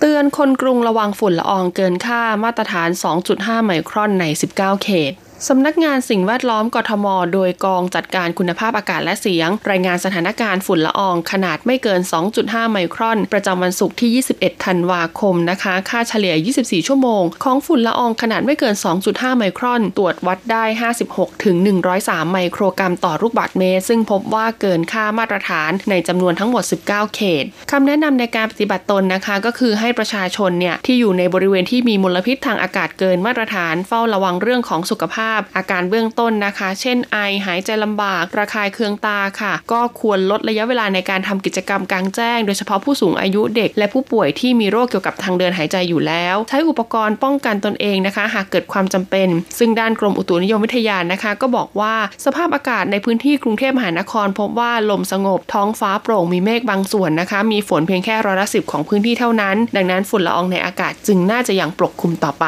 [0.00, 2.88] เตือนคนกรุงระวังฝุ่นละอองเกินค่ามาตรฐาน
[3.26, 5.12] 2.5 ไมครอนใน 19 เขต
[5.48, 12.00] สำนักงานสิ่งแวดล้อมกทม โดยกองจัดการคุณภาพอากาศและเสียง รายงานสถานการณ์ฝุ่นละออง ขนาดไม่เกิน
[12.36, 18.74] 2.5 ไมครอน ประจำวันศุกร์ที่ 21 ธันวาคมนะคะ ค่าเฉลี่ย 24 ชั่วโมง ของฝุ่นละอองขนาดไม่เกิน
[19.06, 20.64] 2.5 ไมครอน ตรวจวัดได้
[21.04, 21.56] 56 ถึง
[21.94, 51.30] 103 ไมโครกรัมต่อลูกบาศก์เมตร ซึ่งพบว่าเกินค่ามาตรฐานในจำนวนทั้งหมด 19 เขตคำแนะนำในการปฏิบัติตนนะคะ ก็คือให้ประชาชนเนี่ยที่อยู่ในบริเวณที่มีมลพิษทางอากาศเกินมาตรฐาน เฝ้าระวังเรื่องของสุขภาพอาการเบื้องต้นนะคะ เช่นไอหายใจลำบาก ระคายเคืองตาค่ะ ก็ควรลดระยะเวลาในการทำกิจกรรมกลางแจ้ง โดยเฉพาะผู้สูงอายุเด็ก และผู้ป่วยที่มีโรคเกี่ยวกับทางเดินหายใจอยู่แล้ว ใช้อุปกรณ์ป้องกันตนเองนะคะ หากเกิดความจำเป็น ซึ่งด้านกรมอุตุนิยมวิทยานะคะ
[51.40, 51.94] ก็บอกว่า
[52.24, 62.46] สภาพอากาศในพื้นที่กรุงเทพมหานคร พบว่าลมสงบท้องฟ้าโปร่งมีเมฆบางส่วนนะคะ มีฝนเพียงแค่ร้อยละสิบของพื้นที่เท่านั้น ดังนั้นฝุ่นละอองในอากาศจึงน่าจะยังปกคลุมต่อไป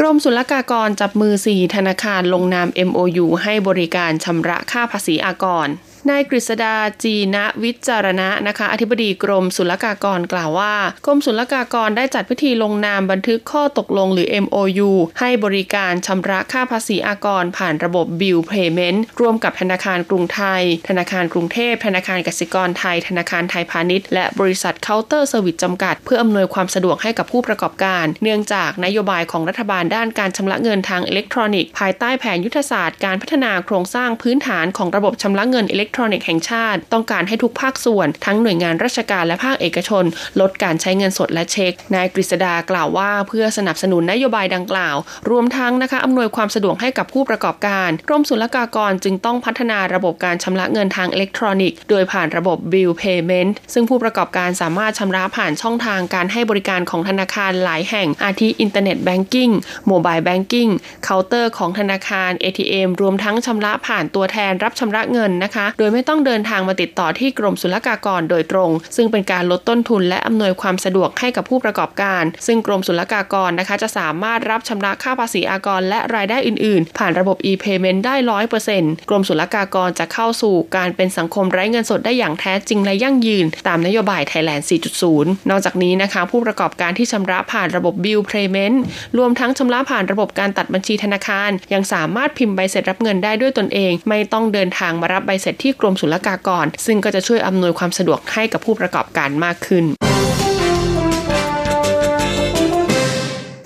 [0.00, 5.68] กรมศุลกากรจับมือ 4 ธนาคารลงนาม MOU ให้บริการชำระค่าภาษีอากร
[6.10, 10.74] นายกฤษดาจีนะวิจารณะนะคะ อธิบดีกรมศุลกากรกล่าวว่า
[11.06, 14.90] กรมศุลกากรได้จัดพิธีลงนามบันทึกข้อตกลงหรือ MOU
[15.20, 40.04] ให้บริการชำระค่าภาษีอากรผ่านระบบ Bill Payment ร่วมกับธนาคารกรุงไทย ธนาคารกรุงเทพ ธนาคารกสิกรไทย ธนาคารไทยพาณิชย์ และบริษัทเคาน์เตอร์เซอร์วิสจำกัด เพื่ออำนวยความสะดวกให้กับผู้ประกอบการ เนื่องจากนโยบายของรัฐบาลด้านการชำระเงินทางอิเล็กทรอนิกส์ภายใต้แผนยุทธศาสตร์การพัฒนาโครงสร้างพื้นฐานของระบบชำระเงินอิเล็กทรอนิกส์แห่งชาติ ต้องการให้ทุกภาคส่วน ทั้งหน่วยงานราชการและภาคเอกชน
[40.40, 44.96] ลดการใช้เงินสดและเช็ค นายกฤษดากล่าวว่าเพื่อสนับสนุนนโยบายดังกล่าว
[45.30, 59.50] รวมทั้งนะคะอำนวยความสะดวกให้กับผู้ประกอบการกรมศุลกากรจึงต้องพัฒนาระบบการชำระเงินทางอิเล็กทรอนิกส์โดยผ่านระบบ Bill Payment ซึ่งผู้ประกอบการสามารถชำระผ่านช่องทางการให้บริการของธนาคารหลายแห่ง อาทิ internet banking
[59.88, 60.68] mobile banking
[61.04, 84.66] เคาน์เตอร์ของธนาคาร ATM รวมทั้งชำระผ่านตัวแทนรับชำระเงินนะคะ โดยไม่ต้องเดินทางมาติดต่อที่กรมศุลกากรโดยตรง ซึ่งเป็นการลดต้นทุนและอำนวยความสะดวกให้กับผู้ประกอบการ ซึ่งกรมศุลกากรนะคะจะสามารถรับชำระค่าภาษีอากร และรายได้อื่น ๆ ผ่านระบบ e-payment ได้ร้อยเปอร์เซ็นต์กรมศุลกากรจะเข้าสู่การเป็นสังคมไร้เงินสดได้อย่างแท้จริงและยั่งยืน ตามนโยบายไทยแลนด์
[85.06, 88.76] 4.0 นอกจากนี้นะคะผู้ประกอบการที่ชำระผ่านระบบ bill payment
[89.18, 99.84] รวมทั้งชำระผ่านระบบการตัดบัญชีธนาคาร ยังสามารถพิมพ์ใบเสร็จรับเงินได้ด้วยตนเอง ไม่ต้องเดินทางมารับใบเสร็จที่ที่กรมศุลกากร ซึ่งก็จะช่วยอำนวยความสะดวกให้กับผู้ประกอบการมากขึ้น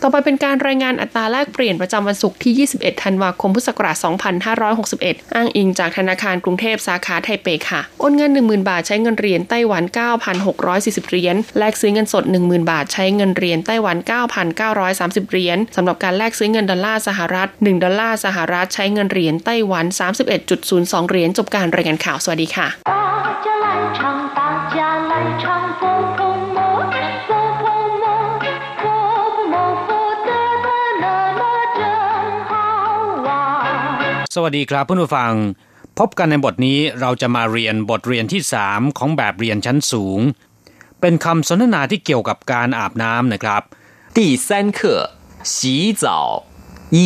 [0.05, 3.97] ต่อไปเป็นการรายงานอัตราแลกเปลี่ยนประจำวันศุกร์ที่ 21 ธันวาคม พุทธศักราช
[4.67, 9.83] 2561 อ้างอิงจากธนาคารกรุงเทพสาขาไทเปค่ะ โอนเงิน 10,000 บาทใช้เงินเหรียญไต้หวัน
[10.47, 13.97] 9,640 เหรียญ แลกซื้อเงินสด 10,000 บาทใช้เงินเหรียญไต้หวัน
[14.69, 19.85] 9,930 เหรียญสำหรับการแลกซื้อเงินดอลลาร์สหรัฐ 1 ดอลลาร์สหรัฐใช้เงินเหรียญไต้หวัน
[20.49, 22.69] 31.02 เหรียญ จบการรายงานข่าว สวัสดีค่ะ
[34.34, 35.34] สวัสดีครับเพื่อนผู้ฟัง
[36.00, 40.20] พบกันในบทนี้เราจะมาเรียนบทเรียนที่สามของแบบเรียนชั้นสูง
[41.02, 43.62] เป็นคำสนทนาที่เกี่ยวกับการอาบน้ำนะครับ
[44.18, 44.80] 第三课
[45.52, 45.58] 洗
[46.02, 46.04] 澡
[46.96, 46.98] 一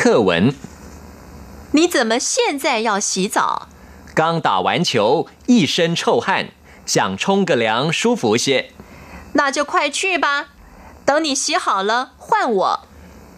[0.28, 0.30] 文
[1.76, 3.38] 你怎么现在要洗澡
[4.18, 6.28] 刚打完球一身臭汗
[6.92, 8.46] 想冲个凉舒服些
[9.34, 10.26] 那就快去吧
[11.04, 12.80] 等你洗好了换我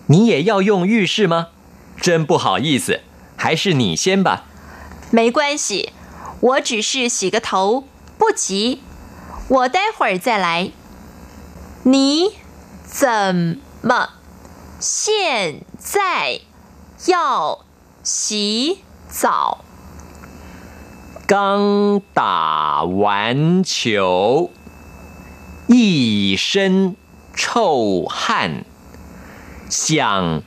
[0.06, 1.48] 你也要用浴室吗
[2.03, 2.99] 真不好意思，
[3.37, 4.43] 还是你先吧。
[5.09, 5.93] 没关系，
[6.41, 7.85] 我只是洗个头，
[8.17, 8.81] 不急，
[9.47, 10.71] 我待会儿再来。
[11.83, 12.31] 你
[12.83, 14.09] 怎么
[14.81, 16.41] 现在
[17.05, 17.59] 要
[18.03, 19.63] 洗澡？
[21.25, 24.51] 刚打完球，
[25.67, 26.97] 一身
[27.33, 28.65] 臭汗，
[29.69, 30.43] 想。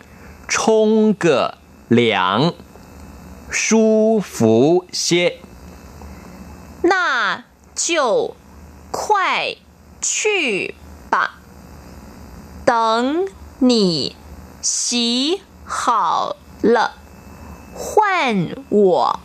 [0.48, 2.54] 冲个凉，
[3.50, 5.40] 舒服些。
[6.82, 8.36] 那就
[8.90, 9.56] 快
[10.00, 10.74] 去
[11.10, 11.40] 吧。
[12.64, 13.28] 等
[13.58, 14.16] 你
[14.62, 16.96] 洗好了，
[17.74, 19.20] 换我。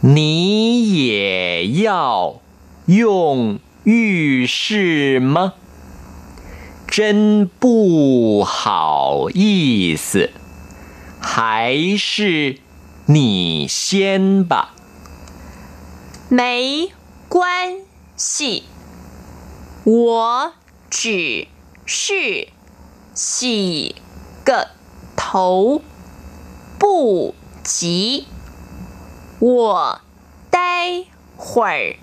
[0.00, 2.40] 你也要
[2.86, 5.54] 用浴室吗？
[6.88, 10.30] 真不好意思，
[11.20, 12.58] 还是
[13.06, 14.74] 你先吧。
[16.28, 16.92] 没
[17.28, 17.80] 关
[18.16, 18.64] 系，
[19.84, 20.52] 我
[20.88, 21.46] 只
[21.84, 22.48] 是
[23.14, 23.94] 洗
[24.44, 24.68] 个
[25.16, 25.82] 头，
[26.78, 28.26] 不急。
[29.38, 30.00] 我
[30.50, 31.04] 待
[31.36, 31.96] 会儿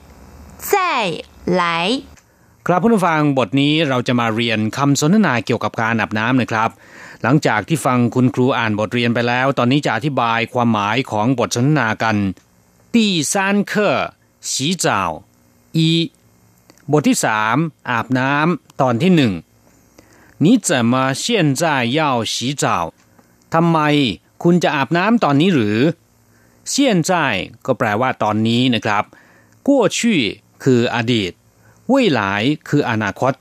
[0.60, 2.04] 再来。
[2.67, 6.71] ครับผู้ฟังบทนี้เราจะมาเรียนคำสนทนาเกี่ยวกับการอาบน้ำนะครับ
[7.23, 12.17] หลังจากที่ฟังคุณครูอ่านบทเรียนไปแล้ว ตอนนี้จะอธิบายความหมายของบทสนทนากัน
[12.95, 12.97] 第
[13.33, 13.35] 三
[13.71, 13.73] 课
[14.51, 14.53] 洗
[14.85, 14.87] 澡
[15.79, 15.81] 一
[16.93, 17.57] บทที่สาม
[17.91, 19.33] อาบน้ำตอนที่หนึ่ง
[20.45, 21.25] 你怎么现
[21.61, 21.63] 在
[21.99, 22.01] 要
[22.35, 22.65] 洗澡
[23.55, 23.79] ทำไม
[24.43, 25.79] คุณจะอาบน้ำตอนนี้หรือ
[26.73, 26.75] 现
[27.09, 27.11] 在
[27.67, 29.05] ก็แปลว่าตอนนี้นะครับ
[29.67, 29.99] 过去
[30.63, 31.33] คืออดีต
[31.93, 32.21] 未来
[32.69, 33.33] คืออนาคต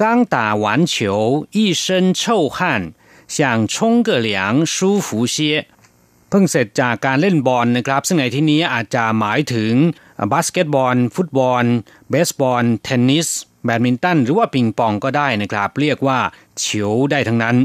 [0.00, 0.02] 刚
[0.34, 1.84] 打完球一身
[2.20, 2.58] 臭汗
[3.34, 3.38] 想
[3.72, 5.36] 冲个凉舒服些
[6.28, 9.72] เพิ่งเสร็จจากการเล่นบอลนะครับ ซึ่งในที่นี้อาจจะหมายถึง
[10.32, 11.64] บาสเกตบอล ฟุตบอล
[12.10, 13.28] เบสบอล เทนนิส
[13.64, 16.18] แบดมินตัน หรือว่าปิงปองก็ได้นะครับ เรียกว่า
[16.58, 17.56] เฉียวได้ทั้งนั้น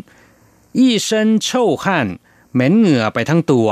[0.78, 1.10] 一身
[1.46, 1.48] 臭
[1.84, 1.86] 汗
[2.54, 3.70] เหม็นเหงื่อไปทั้งตัว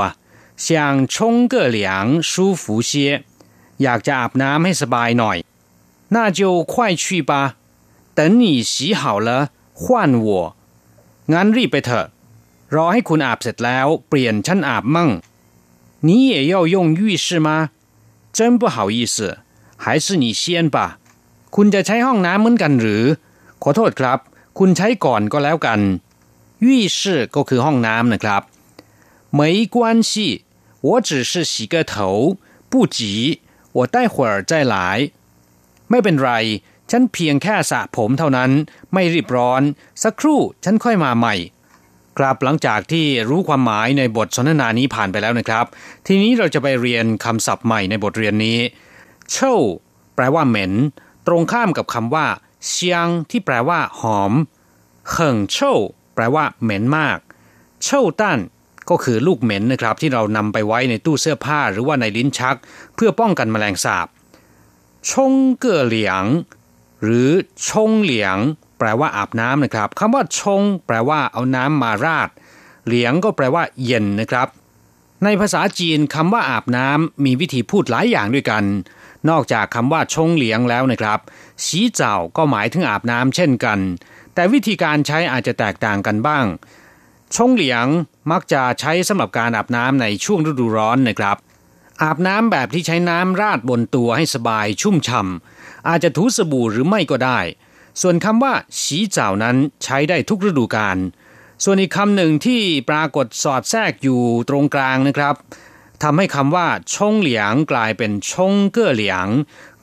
[0.64, 0.66] 想
[1.12, 1.14] 冲
[1.52, 1.78] 个凉
[2.30, 2.90] 舒服些
[3.82, 5.36] อยากจะอาบน้ำให้สบายหน่อย
[6.14, 6.40] 那就
[6.72, 7.32] 快去吧，
[8.14, 9.28] 等你洗好了
[9.74, 10.28] 换我。
[11.32, 12.06] งั้นรีบไปเถอะ
[12.74, 15.10] รอให้คุณอาบเสร็จแล้ว เปลี่ยนฉันอาบมั่ง
[16.06, 17.48] 你也要用浴室吗
[18.36, 19.16] 真不好意思
[19.82, 20.42] 还是你先
[20.74, 20.76] 吧
[21.54, 23.04] คุณจะใช้ห้องน้ำเหมือนกันหรือ
[23.62, 24.18] ขอโทษครับ
[24.58, 25.80] คุณใช้ก่อนก็แล้วกัน
[26.64, 26.98] 浴室
[27.34, 28.42] ก็คือห้องน้ำนะครับ
[29.38, 29.40] 没
[29.74, 29.76] 关
[30.08, 30.10] 系
[30.86, 31.92] 我只是洗个头
[32.70, 32.98] 不急
[33.76, 34.74] 我待会儿再来
[35.93, 36.33] ไม่เป็นไร
[36.91, 38.51] ฉันเพียงแค่สระผมเท่านั้น
[38.93, 39.61] ไม่รีบร้อน
[40.03, 41.35] สักครู่ฉันค่อยมาใหม่
[42.17, 45.65] ครับหลังจากที่รู้ความหมายในบทสนทนานี้ผ่านไปแล้วนะครับ
[46.07, 48.59] ทีนี้เราจะไปเรียนคำศัพท์ใหม่ในบทเรียนนี้
[49.31, 49.55] เช่า
[50.15, 50.71] แปลว่าเหม็น
[51.27, 52.27] ตรงข้ามกับคำว่า
[52.67, 54.33] เชียงที่แปลว่า หอม
[55.09, 55.73] เขิงเช่า
[56.15, 57.17] แปลว่าเหม็นมาก
[57.83, 58.39] เช่าตั้น
[58.89, 62.57] ก็คือลูกเหม็นนะครับ ที่เรานำไปไว้ในตู้เสื้อผ้าหรือว่าในลิ้นชัก
[62.95, 64.07] เพื่อป้องกันแมลงสาบ
[65.11, 66.23] ชงเก่อเหลียง
[67.03, 67.29] หรือ
[67.69, 68.37] ชงเหลียง
[68.77, 72.29] แปลว่าอาบน้ำนะครับคำว่าชง แปลว่าเอาน้ำมาราด
[72.85, 74.47] เหลียงก็แปลว่าเย็นนะครับ
[75.23, 78.63] ในภาษาจีนคำว่าอาบน้ำมีวิธีพูดหลายอย่างด้วยกัน
[79.29, 81.19] นอกจากคำว่าชงเหลียงแล้วนะครับ
[81.65, 83.79] สีเจ้าก็หมายถึงอาบน้ำเช่นกัน
[84.33, 86.45] แต่วิธีการใช้อาจจะแตกต่างกันบ้าง
[87.35, 87.85] ชงเหลียง
[88.31, 91.37] มักจะใช้สำหรับการอาบน้ำในช่วงฤดูร้อนนะครับ
[92.01, 97.39] อาบน้ำแบบที่ใช้น้ำราดบนตัวให้สบายชุ่มฉ่ำอาจจะถูสบู่หรือไม่ก็ได้
[98.01, 100.97] ส่วนคำว่าสีเจ้านั้นใช้ได้ทุกฤดูกาล
[101.63, 105.35] ส่วนอีกคำหนึ่งที่ปรากฏสอดแทรกอยู่ตรงกลางนะครับ
[106.03, 109.27] ทำให้คำว่าชงเหลียงกลายเป็นชงเก้อเหลียง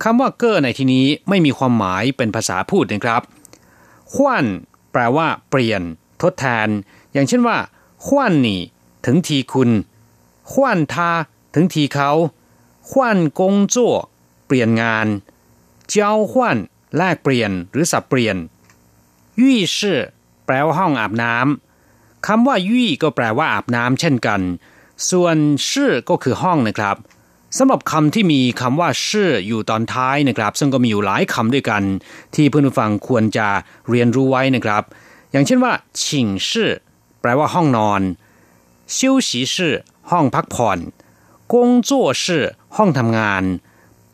[0.02, 3.22] คำว่าเก้อในที่นี้ไม่มีความหมายเป็นภาษาพูดนะครับ
[4.14, 4.46] ขวัญ
[4.92, 5.82] แปลว่า เปลี่ยน
[6.22, 6.68] ทดแทน
[7.12, 7.56] อย่างเช่นว่า
[8.06, 8.60] ขวัญนนี่
[9.06, 9.70] ถึงทีคุณ
[10.50, 11.10] ขวัญทา
[11.54, 12.10] ถึงทีเขา
[12.90, 13.94] ขวัญกงจั่ว
[14.46, 15.06] เปลี่ยนงาน
[15.88, 16.56] เจ้าขวัญ
[16.96, 18.36] แลกเปลี่ยนหรือสับเปลี่ยน
[19.40, 20.00] ยี่ชื่อ
[20.46, 24.40] แปลว่าห้องอาบน้ำคำว่ายี่ก็แปลว่าอาบน้ำเช่นกัน
[25.10, 25.36] ส่วน
[25.70, 26.96] ชื่อก็คือห้องนะครับ
[27.58, 31.82] สำหรับคำที่มีคำว่าชื่ออยู่ตอนท้ายนะครับ ซึ่งก็มีอยู่หลายคำด้วยกัน
[32.34, 33.48] ที่เพื่อนผู้ฟังควรจะ
[33.90, 34.82] เรียนรู้ไว้นะครับ
[35.30, 35.72] อย่างเช่นว่า
[36.04, 36.70] ชิงชื่อ
[37.20, 38.02] แปลว่าห้องนอน
[38.94, 39.74] ชิวฉีชื่อ
[40.10, 40.78] ห้องพักผ่อน
[41.54, 42.44] กงจั่วชื่อ
[42.76, 43.42] ห้องทำงาน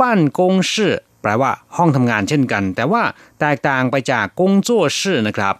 [0.00, 3.02] ปั้นกงชื่อแปลว่าห้องทำงานเช่นกัน แต่ว่า
[3.40, 5.54] แตกต่างไปจากกงจั่วชื่อนะครับ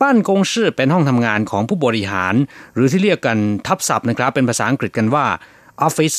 [0.00, 2.34] ปั้นกงชื่อเป็นห้องทำงานของผู้บริหาร
[2.74, 5.26] หรือที่เรียกกันทับศัพท์นะครับ เป็นภาษาอังกฤษกันว่า
[5.80, 6.14] ออฟฟิศ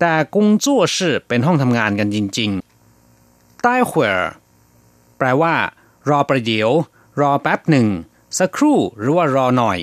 [0.00, 4.08] แต่กงจั่วชื่อเป็นห้องทำงานกันจริงๆใต้หัว
[5.18, 5.54] แปลว่า
[6.08, 6.70] รอประเดี๋ยว
[7.20, 7.86] รอแป๊บหนึ่ง
[8.38, 9.78] สักครู่หรือว่ารอหน่อย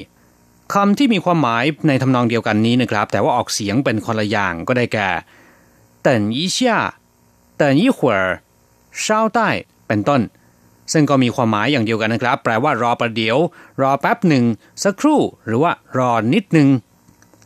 [0.74, 5.08] คำที่มีความหมายในทำนองเดียวกันนี้นะครับ แต่ว่าออกเสียงเป็นคนละอย่างก็ได้แก่
[6.06, 6.58] 等一下
[7.60, 8.18] 等一会儿
[9.04, 9.04] 稍
[9.38, 9.40] 待
[9.86, 10.20] เป็นต้น
[10.92, 13.36] ซึ่งก็มีความหมายอย่างเดียวกันนะครับ แปลว่ารอประเดี๋ยว
[13.80, 14.44] รอแป๊บหนึ่ง
[14.84, 16.68] สักครู่ หรือว่ารอนิดหนึ่ง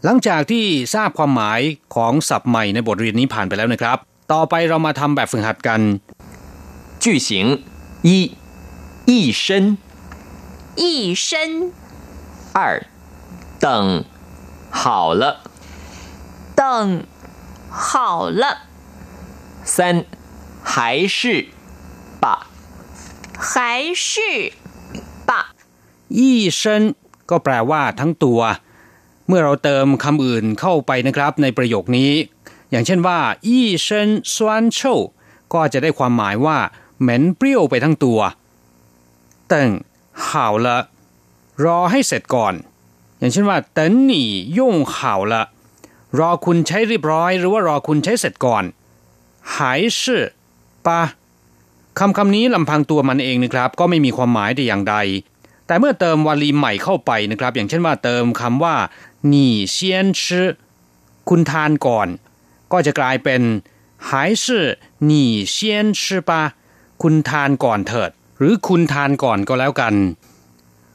[0.04, 1.60] หลังจากที่ทราบความหมาย
[1.94, 3.98] ของศัพท์ใหม่ในบทเรียนนี้ผ่านไปแล้วนะครับ
[4.32, 5.80] ต่อไปเรามาทำแบบฝึกหัดกัน
[7.02, 7.28] 句型
[8.08, 8.10] 一
[9.06, 9.76] 一身
[10.76, 11.72] 一身。
[12.54, 12.80] 二，
[13.64, 14.04] 等
[14.70, 15.24] 好了。
[16.54, 17.04] 等
[17.70, 18.42] 好了。
[19.64, 20.04] 三，
[20.62, 21.48] 还是
[22.20, 22.48] 吧。
[23.38, 24.52] 还是
[25.26, 25.54] 吧。
[26.08, 26.94] 一身
[27.30, 28.40] ก็แปลว่าทั้งตัว
[29.28, 32.12] เมื่อเราเติมคำอื่นเข้าไปนะครับในประโยคนี้
[32.70, 34.80] อย่างเช่นว่าอีเชนซวนโช
[35.54, 36.58] ก็จะได้ความหมายว่า
[37.00, 38.20] เหม็นเปรี้ยวไปทั้งตัว
[39.48, 39.70] เติ่ง
[40.26, 40.28] 好
[40.64, 40.66] 了
[41.64, 42.54] รอให้เสร็จก่อน
[43.19, 45.43] อย่างเช่นว่าเตินหนี่ย่งข่าวละ
[46.19, 48.63] รอคุณใช้เรียบร้อย หรือว่ารอคุณใช้เสร็จก่อน
[49.57, 50.23] หายชื่อ
[50.87, 51.01] ปะ
[51.99, 54.95] คำคำนี้ลำพังตัวมันเองนะครับ ก็ไม่มีความหมายแต่อย่างใด
[55.67, 58.75] แต่เมื่อเติมวลีใหม่เข้าไปนะครับ อย่างเช่นว่าเติมคำว่า
[59.27, 60.51] หนี่เซียนชื่อ
[61.29, 62.07] คุณทานก่อน
[62.71, 63.41] ก็จะกลายเป็น
[64.09, 64.65] หายชื่อ
[65.05, 66.41] หนี่เซียนชื่อปะ
[67.01, 69.93] คุณทานก่อนเถิด หรือคุณทานก่อนก็แล้วกัน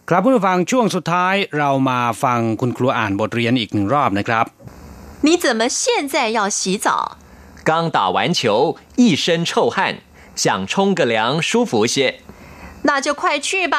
[0.10, 4.46] ครับผู้ฟังช่วงสุดท้ายเรามาฟังคุณครูอ่านบทเรียนอีกหนึ่งรอบนะครับ
[5.26, 5.82] 你怎么现
[6.14, 6.88] 在要洗澡
[7.68, 9.78] 刚打完球一身臭汗
[10.36, 11.96] 想冲个凉舒服些
[12.88, 13.76] 那就快去吧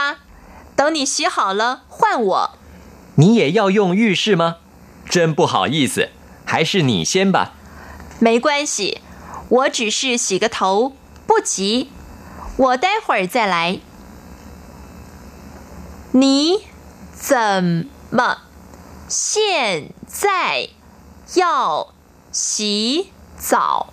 [0.76, 2.58] 等你洗好了换我
[3.16, 4.56] 你也要用浴室吗
[5.08, 6.10] 真不好意思
[6.44, 7.52] 还是你先吧
[8.20, 9.00] 没关系
[9.48, 10.92] 我只是洗个头
[11.26, 11.90] 不急
[12.56, 13.80] 我待会儿再来
[16.17, 16.59] 你
[17.13, 18.37] 怎么
[19.09, 20.69] 现在
[21.35, 21.93] 要
[22.31, 23.87] 洗澡？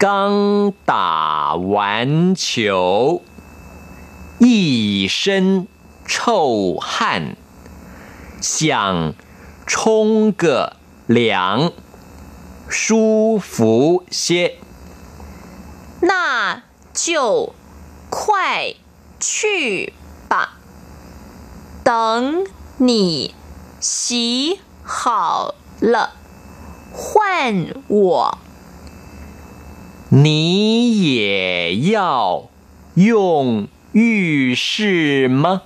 [0.00, 3.22] 刚打完球，
[4.40, 5.68] 一身
[6.04, 7.36] 臭汗，
[8.40, 9.14] 想
[9.68, 10.74] 冲个
[11.06, 11.72] 凉，
[12.68, 14.58] 舒服些。
[16.00, 17.54] 那就
[18.10, 18.74] 快
[19.20, 19.92] 去。
[20.28, 20.58] 吧，
[21.82, 23.34] 等你
[23.80, 26.12] 洗好了
[26.92, 28.38] 换我。
[30.10, 32.48] 你也要
[32.94, 35.62] 用浴室吗？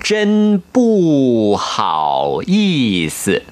[0.00, 3.42] 真不好意思，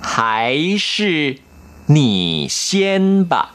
[0.00, 1.38] 还是
[1.86, 3.54] 你先吧。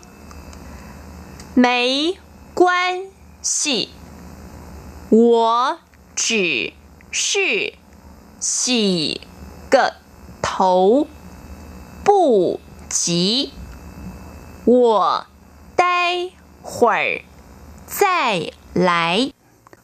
[1.54, 2.18] 没
[2.54, 3.04] 关
[3.42, 3.90] 系。
[5.15, 5.79] 我
[6.15, 6.73] 只
[7.11, 7.75] 是
[8.39, 9.21] 洗
[9.69, 9.95] 个
[10.41, 11.07] 头
[12.05, 13.53] 不急，
[14.65, 15.27] 我
[15.77, 15.85] 待
[16.63, 17.23] 会儿
[17.87, 19.33] 再来。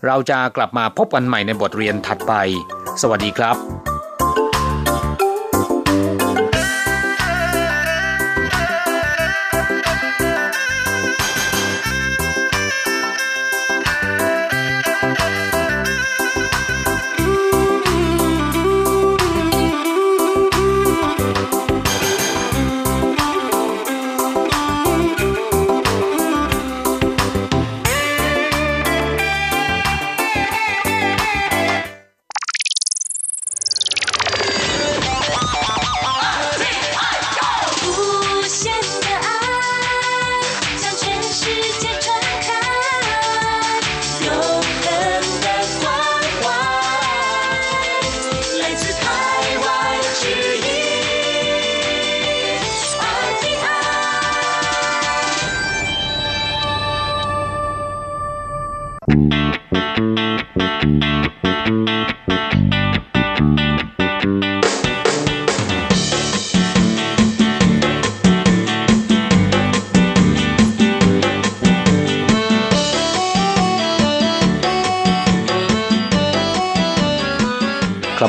[0.07, 2.33] เราจะกลับมาพบกันใหม่ในบทเรียนถัดไป
[3.03, 3.90] สวัสดีครับ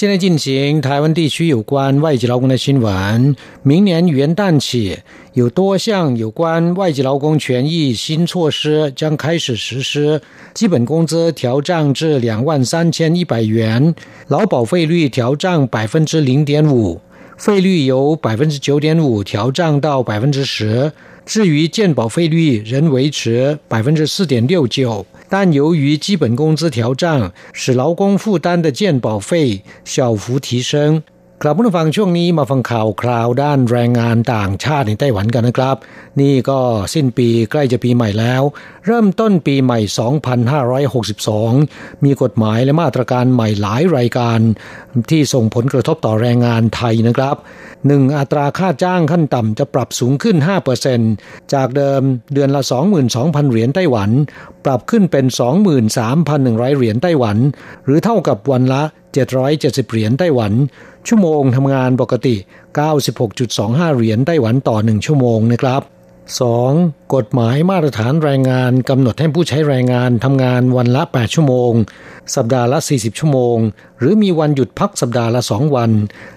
[0.00, 3.36] 现在进行台湾地区有关外籍劳工的新闻。
[3.62, 4.98] 明年元旦起，
[5.34, 10.22] 有多项有关外籍劳工权益新措施将开始实施。
[10.54, 13.94] 基本工资调涨至两万三千一百元，
[14.28, 16.98] 劳保费率调涨百分之零点五，
[17.36, 20.90] 费率由百分之九点五调涨到百分之十。
[21.30, 31.00] 至于健保费率仍维持百分之四点六九，但由于基本工资调涨，使劳工负担的健保费小幅提升。
[31.42, 35.76] กลับมาฟังช่วงนี้มาฟังข่าวคราวด้านแรงงานต่างชาติในไต้หวันกันนะครับ
[36.20, 36.60] นี่ก็
[36.94, 38.42] สิ้นปีใกล้จะปีใหม่แล้ว
[38.86, 39.78] เริ่มต้นปีใหม่
[41.12, 44.38] 2562 มีกฎหมายและมาตรการใหม่หลายรายการ
[45.10, 47.36] ที่ส่งผลกระทบต่อแรงงานไทยนะครับ
[47.76, 48.16] 1.
[48.18, 50.36] อัตราค่าจ้างขั้นต่ำจะปรับสูงขึ้น
[50.94, 52.02] 5%จากเดิม
[52.34, 52.62] เดือนละ
[53.06, 54.10] 22,000 เหรียญไต้หวัน
[54.64, 55.24] ปรับขึ้นเป็น
[56.06, 57.36] 23,100 เหรียญไต้หวัน
[57.84, 58.82] หรือเท่ากับวันละ
[59.36, 60.52] 770 เหรียญไต้หวัน
[61.08, 62.36] ชั่วโมงทำงานปกติ
[63.16, 65.82] 96.25 เหรียญไต้หวันต่อ 1 ชั่วโมงนะครับ
[66.48, 67.14] 2.
[67.14, 71.72] กฎหมายมาตรฐานแรงงานกำหนดให้ผู้ใช้แรงงานทำงานวันละ 8 ชั่วโมง
[72.34, 73.56] สัปดาห์ละ 40 ชั่วโมง
[74.00, 75.90] หรือมีวันหยุดพักสัปดาห์ละ2วัน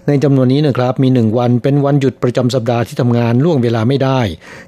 [0.08, 4.22] ในจำนวนนี้นะครับมี1วันเป็นวันหยุดประจำสัปดาห์ที่ทำงานล่วงเวลาไม่ได้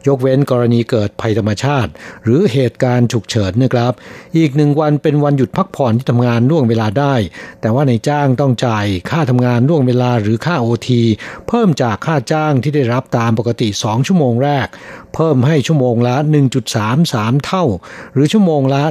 [0.08, 1.92] ยกเว้นกรณีเกิดภัยธรรมชาติ
[2.24, 3.94] หรือเหตุการณ์ฉุกเฉินนะครับ
[4.38, 7.16] อีกหนึ่งวันเป็นวันหยุดพักผ่อนที่ทำงานล่วงเวลาได้
[7.62, 11.02] แต่ว่าในจ้างต้องจ่ายค่าทำงานล่วงเวลาหรือค่าโอที
[11.48, 14.68] เพิ่มจากค่าจ้างที่ได้รับตามปกติ 2 ชั่วโมงแรก
[15.16, 16.16] เพิ่มให้ชั่วโมงละ
[16.82, 17.66] 1.33 เท่า
[18.14, 18.82] หรือชั่วโมงละ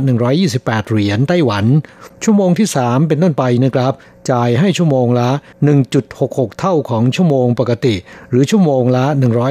[0.40, 1.64] 128 เหรียญไต้หวัน
[2.24, 3.93] ชั่วโมงที่ 3 เป็นต้นไปนะครับ
[4.30, 5.30] จ่ายให้ชั่วโมงละ
[5.94, 7.94] 1.66 เท่าของชั่วโมงปกติ
[8.30, 9.04] หรือชั่วโมงละ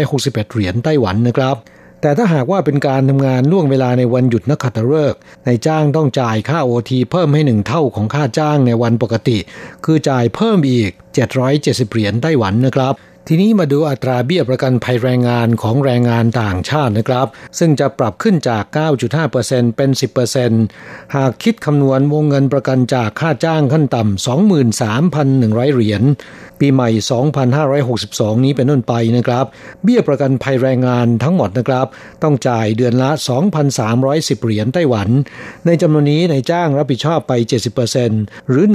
[0.03, 1.57] 161 เหรียญไต้หวันนะครับ
[2.01, 9.37] แต่ถ้าหากว่าเป็นการทำงานล่วงเวลาในวันหยุดนักขัตฤกษ์นายจ้างต้องจ่ายค่าโอทีเพิ่มให้หนึ่งเท่าของค่าจ้างในวันปกติ
[9.85, 10.89] คือจ่ายเพิ่มอีก
[11.41, 12.93] 770 เหรียญไต้หวันนะครับ
[13.27, 17.27] ทีนี้มาดูอัตราเบี้ยประกันภัยแรงงานของแรงงานต่างชาตินะครับ
[17.59, 18.63] ซึ่งจะปรับขึ้นจาก
[19.19, 19.89] 9.5%เป็น
[20.51, 24.25] 10%หากคิดคำนวณวงเงินประกันจากค่าจ้างขั้นต่ำ
[24.83, 26.03] 23,100 เหรียญ
[26.59, 26.89] ปีใหม่
[27.67, 29.45] 2562 นี้เป็นต้นไปนะครับ
[29.83, 31.87] เบี้ยประกันภัยแรงงานทั้งหมดนะครับ
[32.23, 33.09] ต้องจ่ายเดือนละ
[33.77, 35.09] 2,310 เหรียญไต้หวัน
[35.65, 37.33] ในจำนวนนี้นายจ้างรับผิดชอบไป
[37.91, 38.65] 70%หรือ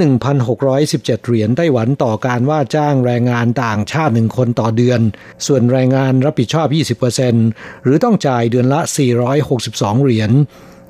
[0.59, 5.01] 1,617 เหรียญไต้หวันต่อการว่าจ้างแรงงานต่างชาติหนึ่งคนคนต่อเดือน
[5.47, 6.67] ส่วนแรงงานรับผิดชอบ
[7.21, 8.79] 20%หรือต้องจ่ายเดือนละ
[9.41, 10.31] 462 เหรียญ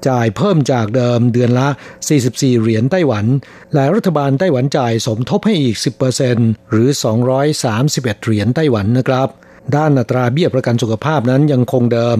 [0.07, 1.67] จ่ายเพิ่มจากเดิมเดือนละ
[2.15, 3.25] 44 เหรียญไต้หวัน
[3.73, 5.77] และรัฐบาลไต้หวันจ่ายสมทบให้อีก
[6.23, 6.87] 10%หรือ
[7.55, 9.29] 231 เหรียญไต้หวันนะครับ
[9.75, 12.17] ด้านอัตราเบี้ยประกันสุขภาพนั้นยังคงเดิม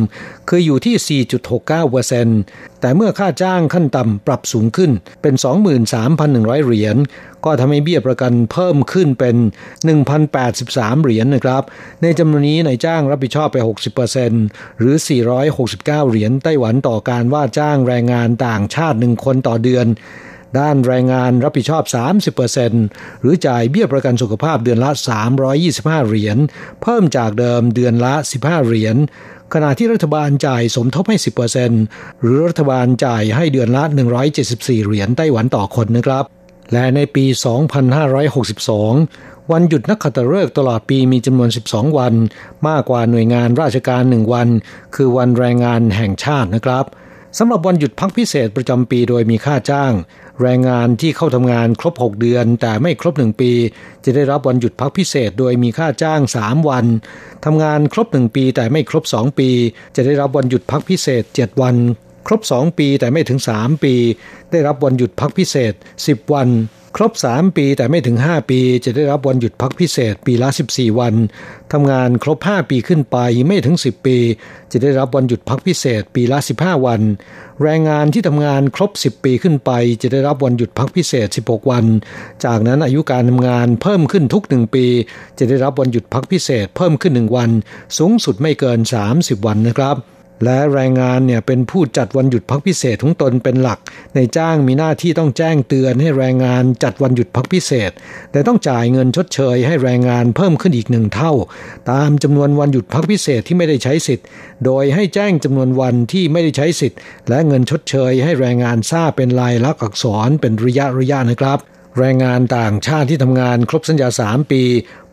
[0.49, 1.21] คืออยู่ที่
[2.03, 5.33] 4.69%แต่เมื่อค่าจ้างขั้นต่ำปรับสูงขึ้นเป็น
[5.99, 6.97] 23,100 เหรียญ
[7.45, 9.35] ก็ทำให้เบี้ยประกันเพิ่มขึ้นเป็น
[10.19, 11.63] 1,083 เหรียญนะครับ
[12.01, 13.57] ในจำนวนนี้นายจ้างรับผิดชอบไป
[14.19, 14.95] 60%หรือ
[15.49, 19.87] 469 เหรียญไต้หวันต่อการว่าจ้างแรงงานต่างชาติหนึ่งคนต่อเดือน
[20.57, 21.83] ด้านแรงงานรับผิดชอบ
[22.53, 24.89] 30%หรือจ่ายเบี้ยประกันสุขภาพเดือนละ
[25.49, 26.37] 325 เหรียญ
[26.81, 28.95] เพิ่มจากเดิมเดือนละ 15 เหรียญ
[29.53, 31.17] ขณะที่รัฐบาลจ่ายสมทบให้
[31.69, 33.83] 10%หรือรัฐบาลจ่ายให้เดือนละ
[34.35, 36.25] 174 เหรียญไต้หวันต่อคนนะครับ
[36.73, 42.13] และในปี 2562วันหยุดนักขัตฤกษ์ตลอดปีมีจำนวน 12 วัน
[42.67, 44.47] มากกว่าหน่วยงานราชการ 1 วัน
[44.95, 46.85] คือวันแรงงานแห่งชาตินะครับ
[47.37, 49.93] สำหรับวันหยุดพักพิเศษประจำปีโดยมีค่าจ้าง
[50.41, 53.51] แรงงานที่เข้าทำงานครบ 6 เดือน แต่ไม่ครบ 1 ปี
[54.03, 56.85] จะได้รับวันหยุดพักพิเศษโดยมีค่าจ้าง 3 วัน
[57.45, 59.49] ทำงานครบ 1 ปี แต่ไม่ครบ 2 ปี
[59.95, 61.75] จะได้รับวันหยุดพักพิเศษ 7 วัน
[62.27, 63.93] ครบ 2 ปีแต่ไม่ถึง 3 ปี
[64.51, 65.73] ได้รับวันหยุดพักพิเศษ
[66.03, 66.47] 10 วัน
[67.01, 71.13] ครบ 3 ปีแต่ไม่ถึง 5 ปีจะได้รับวันหยุดพักพิเศษปีละ 14 วัน
[71.73, 74.17] ทำงานครบ 5 ปีขึ้นไปไม่ถึง 10 ปี
[74.71, 77.01] จะได้รับวันหยุดพักพิเศษปีละ 15 วัน
[77.63, 79.71] แรงงานที่ทำงานครบ 10 ปีขึ้นไป
[80.01, 81.85] จะได้รับวันหยุดพักพิเศษ 16 วัน
[82.45, 84.85] จากนั้นอายุการทำงานเพิ่มขึ้นทุก 1 ปี
[85.39, 87.49] จะได้รับวันหยุดพักพิเศษเพิ่มขึ้น 1 วัน
[87.97, 88.79] สูงสุดไม่เกิน
[89.13, 89.97] 30 วันนะครับ
[90.43, 93.79] และแรงงานเนี่ยเป็นผู้จัดวันหยุดพักพิเศษของตนเป็นหลัก
[94.15, 97.91] ในจ้างมีหน้าที่ต้องแจ้งเตือนให้แรงงานจัดวันหยุดพักพิเศษ
[98.31, 101.33] แต่ต้องจ่ายเงินชดเชยให้แรงงานเพิ่มขึ้นอีกหนึ่งเท่า
[101.91, 104.25] ตามจำนวนวันหยุดพักพิเศษที่ไม่ได้ใช้สิทธิ์
[104.65, 111.59] โดยให้แจ้งจำนวนวันที่ไม่ได้ใช้สิทธิ์ และเงินชดเชยให้แรงงานทราบเป็นลายลักษณ์อักษรเป็นระยะระยะนะครับ
[111.97, 114.63] แรงงานต่างชาติที่ทำงานครบสัญญา 3 ปี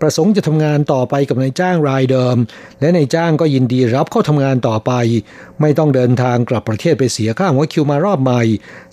[0.01, 2.37] ประสงค์จะทำงานต่อไปกับนายจ้างรายเดิม
[2.81, 4.93] และนายจ้างก็ยินดีรับเข้าทำงานต่อไป
[5.61, 8.43] ไม่ต้องเดินทางกลับประเทศไปเสียค่าหัวคิวมารอบใหม่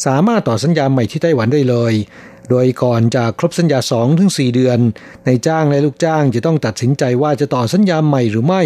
[0.05, 1.93] สามารถต่อสัญญาใหม่ที่ไต้หวันได้เลย
[2.49, 4.79] โดยก่อนจะครบสัญญา2ถึงเดือน
[5.27, 8.61] นายจ้างและลูกจ้างจะต้องตัดสินใจว่าจะต่อสัญญาใหม่หรือไม่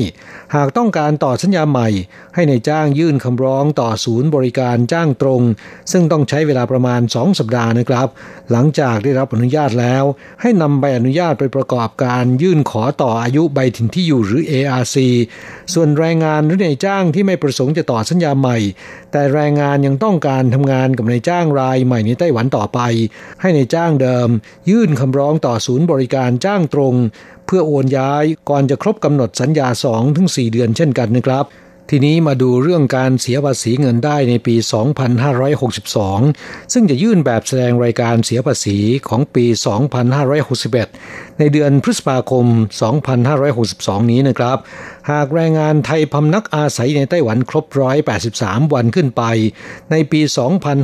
[0.56, 1.90] หากต้องการต่อสัญญาใหม่
[2.36, 5.42] ให้ในายจ้างยื่นคำร้องต่อศูนย์บริการจ้างตรง
[5.92, 8.08] ซึ่งต้องใช้เวลาประมาณ 2 สัปดาห์นะครับ
[8.52, 10.04] หลังจากได้รับอนุญาตแล้ว
[10.42, 14.96] ให้นำใบอนุญาตไปประกอบการยื่นขอต่ออายุใบถิ่นที่อยู่หรือ ARC
[15.74, 18.58] ส่วนแรงงานหรือนายจ้างที่ไม่ประสงค์จะต่อสัญญาใหม่
[19.12, 22.80] แต่แรงงานยังต้องการทำงานกับนายจ้างรายใหม่ในไต้หวันต่อไป
[23.42, 24.30] ให้นจ้างเดิม
[24.70, 26.96] ยื่นคำร้องต่อศูนย์บริการจ้างตรง
[27.46, 29.68] เพื่อโอนย้ายก่อนจะครบกำหนดสัญญา
[30.10, 31.46] 2-4 เดือนเช่นกันนะครับ
[31.92, 34.56] ทีนี้มาดูเรื่องการเสียภาษีเงินได้ในปี
[35.84, 38.78] 2562 ซึ่งจะยื่นแบบแสดงรายการเสียภาษี
[39.08, 39.46] ของปี
[40.22, 42.46] 2561 ในเดือนพฤษภาคม
[43.28, 44.58] 2562 นี้นะครับ
[45.12, 47.66] หากแรงงานไทยพำนักอาศัยในไต้หวันครบ
[48.20, 49.24] 183 วันขึ้นไป
[49.92, 50.22] ในปี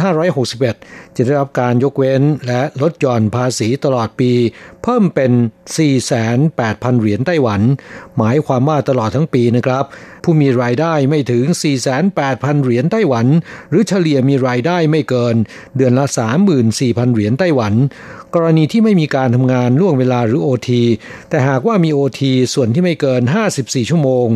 [0.08, 4.32] 2561 จะได้รับการยกเว้นและลดหย่อนภาษีตลอดปี
[4.84, 5.32] เพิ่มเป็น
[6.16, 7.62] 48,000 เหรียญไต้หวัน
[8.18, 9.86] หมายความว่าตลอดทั้งปีนะครับ
[10.24, 11.46] ผู้มีรายได้ไม่ถึง
[12.06, 13.28] 48,000 เหรียญไต้หวัน
[13.70, 15.36] หรือเฉลี่ยมีรายได้ไม่เกิน
[15.78, 16.06] เดือนละ
[16.60, 17.74] 34,000 เหรียญไต้หวัน
[18.36, 20.70] กรณีที่ไม่มีการทำงานล่วงเวลาหรือ OT
[21.30, 22.22] แต่หากว่ามี OT
[22.54, 23.22] ส่วนที่ไม่เกิน
[23.58, 24.28] 54 ชั่วโมง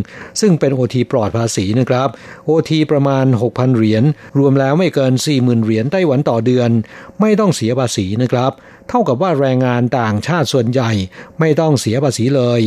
[0.41, 2.10] ซึ่งเป็น OT ปลอดภาษีนะครับ
[2.50, 4.04] OT ประมาณ 6,000 เหรียญ
[4.39, 6.70] รวมแล้วไม่เกิน 40,000 เหรียญไต้หวันต่อเดือน
[7.22, 8.52] ไม่ต้องเสียภาษีนะครับ
[8.89, 10.91] เท่ากับว่าแรงงานต่างชาติส่วนใหญ่
[11.39, 12.62] ไม่ต้องเสียภาษีเลย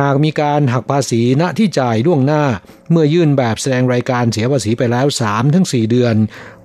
[0.00, 2.44] หากมีการหักภาษีณที่จ่ายล่วงหน้า
[2.90, 5.06] เมื่อยื่นแบบแสดงรายการเสียภาษีไปแล้ว
[5.48, 6.14] 3-4 เดือน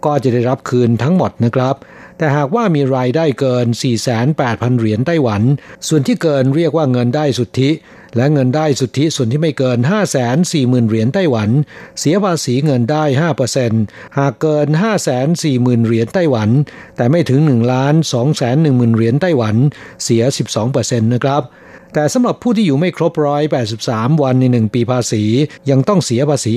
[0.06, 1.76] ก็จะได้รับคืนทั้งหมดนะครับ
[2.22, 3.66] แต่หากว่ามีรายได้เกิน
[4.24, 5.42] 48,000 เหรียญไต้หวัน
[5.88, 7.70] ส่วนที่เกินเรียกว่าเงินได้สุทธิ
[8.16, 9.80] และเงินได้สุทธิส่วนที่ไม่เกิน
[10.34, 11.50] 540,000 เหรียญไต้หวัน
[12.00, 13.04] เสียภาษีเงินได้
[13.62, 14.68] 5%หากเกิน
[15.28, 16.50] 540,000 เหรียญไต้หวัน
[16.98, 17.94] แต่ไม่ถึง1ล้าน
[18.46, 19.56] 210,000 เหรียญไต้หวัน
[20.04, 20.24] เสีย
[20.64, 21.44] 12%นะครับ
[21.94, 23.14] แต่สำหรับผู้ที่อยู่ไม่ครบ
[23.68, 25.24] 183 วันใน 1 ปีภาษี
[25.70, 26.54] ยังต้องเสียภาษี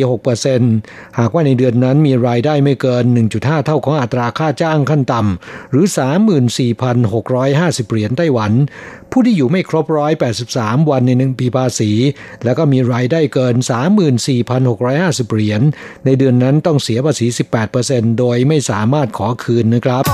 [0.57, 3.05] 6%หากว่าในเดือนนั้นมีรายได้ไม่เกิน
[3.35, 5.87] 1.5 เท่าของอัตราค่าจ้างขั้นต่ำหรือ
[6.89, 8.53] 34,650 เหรียญไต้หวัน
[9.11, 9.85] ผู้ที่อยู่ไม่ครบ
[10.39, 11.91] 183 วันใน 1 ปีภาษี
[12.45, 13.55] แล้วก็มีรายได้เกิน
[14.45, 15.61] 34,650 เหรียญ
[16.05, 17.26] ในเดือนนั้นต้องเสียภาษี
[17.72, 20.05] 18%โดยไม่สามารถขอคืนนะครับ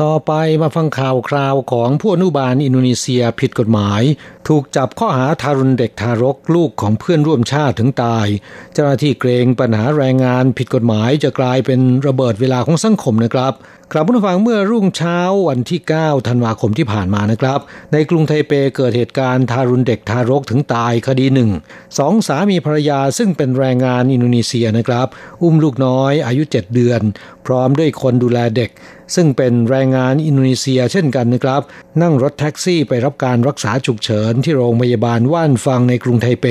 [0.00, 0.32] ต่อไป
[0.62, 4.02] มาฟังข่าวคราวของผู้อนุบาลอินโดนีเซียผิดกฎหมาย
[4.48, 8.26] ถูกจับข้อหาทารุณเด็กทารกลูกของเพื่อนร่วมชาติถึงตาย
[8.72, 13.52] เจ้าหน้าที่เกรงปัญหาแรงงานผิดกฎหมายจะกลายเป็นระเบิดเวลาของสังคมนะครับ
[13.92, 15.18] กลับผู้ฟังเมื่อรุ่งเช้า
[15.48, 17.60] วันที่ 9 ธันวาคมที่ผ่านมานะครับ
[17.92, 21.50] ในกรุงไทเปเกิดเหตุการณ์ทารุณเด็กทารกถึงตายคดีหนึ่ง
[21.98, 25.06] สองสามีภรรยาซึ่งเป็นแรงงานอินโดนีเซียนะครับ
[25.42, 27.00] อุ้มลูกน้อยอายุ 7 เดือน
[27.46, 28.70] พร้อมด้วยคนดูแลเด็ก
[29.14, 31.62] ซึ่งเป็นแรงงานอินโดนีเซียเช่นกันนะครับ
[32.02, 36.46] นั่งรถแท็กซี่ไปรับการรักษาฉุกเฉินที่โรงพยาบาลว่านฟังในกรุงไทเป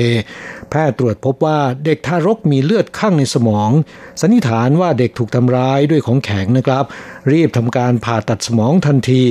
[0.70, 3.70] แพทย์ตรวจพบว่าเด็กทารกมีเลือดข้างในสมอง
[4.20, 6.84] สันนิษฐานว่าเด็กถูกทำร้ายด้วยของแข็งนะครับ
[7.32, 9.22] รีบทำการผ่าตัดสมองทันที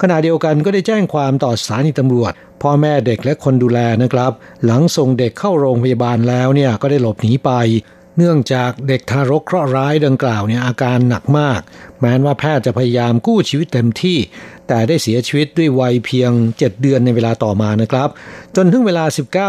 [0.00, 2.32] ขณะเดียวกันก็ได้แจ้งความต่อสถานีตำรวจ
[2.62, 4.32] พ่อแม่เด็กและคนดูแลนะครับ
[4.64, 7.50] หลังส่งเด็กเข้าโรงพยาบาลแล้วเนี่ยก็ได้หลบหนีไป
[8.18, 11.60] เนื่องจากเด็กทารกเคราะห์ร้ายดังกล่าวเนี่ยอาการหนักมาก
[12.00, 14.18] แม้ว่าแพทย์จะพยายามกู้ชีวิตเต็มที่
[14.68, 18.08] แต่ได้เสียชีวิตด้วยวัยเพียง 7 เดือนในเวลาต่อมานะครับ
[18.56, 19.04] จนถึงเวลา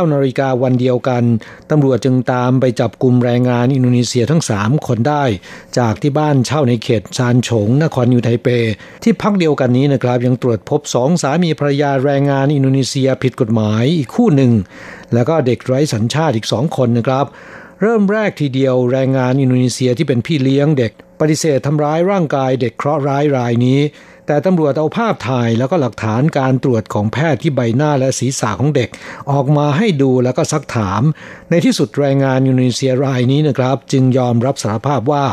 [0.05, 1.24] 19นาฬิกาวันเดียวกัน
[1.72, 5.24] ตำรวจจึงตามไปจับกลุ่มแรงงานอินโดนีเซียทั้ง 3 คนได้
[5.78, 8.47] จากที่บ้านเช่าในเขตซานฉงนครนิวไทเป
[9.03, 14.51] ที่พักเดียวกันนี้นะครับยังตรวจพบสองสามีภรรยาแรงงานอินโดนีเซียผิดกฎหมายอีกคู่หนึ่ง
[15.13, 17.28] แล้วก็เด็กไร้สัญชาติอีกสองคนนะครับ
[17.82, 23.80] เริ่มแรกทีเดียวแรงงานอินโดนีเซียที่เป็นพี่เลี้ยงเด็ก ปฏิเสธทำร้ายร่างกายเด็กเคราะห์ร้ายรายนี้
[24.28, 28.89] แต่ตำรวจเอาภาพถ่ายแล้วก็หลักฐานการตรวจของแพทย์ที่ใบหน้าและศีรษะของเด็ก
[29.32, 31.01] ออกมาให้ดูแล้วก็ซักถาม
[31.49, 35.26] ในที่สุดแรงงานอินโดนีเซียรายนี้นะครับ จึงยอมรับสารภาพว่า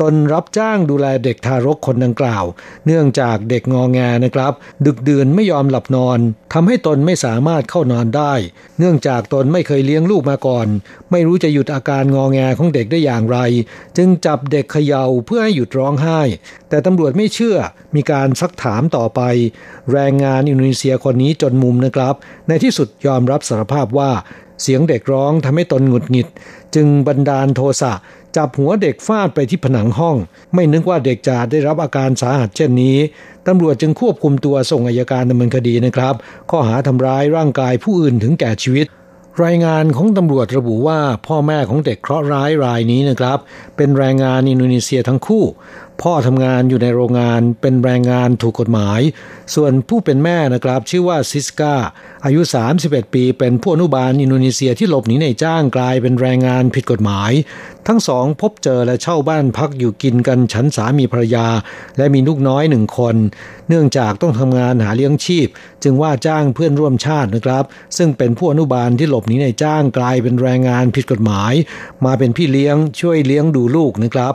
[0.00, 2.44] ตนรับจ้างดูแลเด็กทารกคนดังกล่าว
[2.86, 4.52] เนื่องจากเด็กงอแงนะครับ
[4.86, 6.18] ดึกดื่นไม่ยอมหลับนอน
[6.52, 8.32] ทำให้ตนไม่สามารถเข้านอนได้
[8.78, 10.66] เนื่องจากตนไม่เคยเลี้ยงลูกมาก่อน
[11.10, 13.38] ไม่รู้จะหยุดอาการงอแงของเด็กได้อย่างไร
[13.96, 16.20] จึงจับเด็กเขย่าเพื่อให้หยุดร้องไห้
[16.68, 17.56] แต่ตำรวจไม่เชื่อ
[17.94, 19.20] มีการซักถามต่อไป
[19.92, 22.14] แรงงานอินโดนีเซียคนนี้จนมุมนะครับ
[22.48, 24.12] ในที่สุดยอมรับสารภาพว่า
[24.62, 26.28] เสียงเด็กร้องทำให้ตนหงุดหงิด
[26.74, 27.92] จึงบันดาลโทสะ
[28.36, 30.16] จับหัวเด็กฟาดไปที่ผนังห้อง
[30.54, 32.96] ไม่นึกว่าเด็กจะได้รับอาการสาหัสเช่นนี้
[33.46, 36.14] ตำรวจจึงควบคุมตัวส่งอายการดำเนินคดีนะครับ
[36.50, 38.86] ข้อหาทำร้ายร่างกายผู้อื่นถึงแก่ชีวิต
[39.44, 43.38] รายงานของตำรวจระบุว่าพ่อแม่ของเด็กเคราะห์ร้ายรายนี้นะครับ
[43.76, 45.44] เป็นแรงงานอินโดนีเซียทั้งคู่
[46.02, 49.00] พ่อทำงานอยู่ในโรงงานเป็นแรงงานถูกกฎหมาย
[49.54, 51.74] ส่วนผู้เป็นแม่นะครับชื่อว่าซิสกา
[52.24, 52.40] อายุ
[52.78, 57.32] 31 ปี เป็นผู้อนุบาลอินโดนีเซียที่หลบหนีในจ้างกลายเป็นแรงงานผิดกฎหมาย
[57.86, 61.46] ทั้งสองพบเจอและเช่าบ้านพักอยู่กินกันฉันสามีภรรยา
[61.98, 63.16] และมีลูกน้อยหนึ่งคน
[63.68, 65.48] เนื่องจากต้องทำงานหาเลี้ยงชีพ
[65.82, 67.64] จึงว่าจ้างเพื่อนร่วมชาตินะครับ
[67.96, 71.52] ซึ่งเป็นผู้อนุบาลที่หลบหนีในจ้างกลายเป็นแรงงานผิดกฎหมาย
[72.04, 74.34] มาเป็นพี่เลี้ยงช่วยเลี้ยงดูลูกนะครับ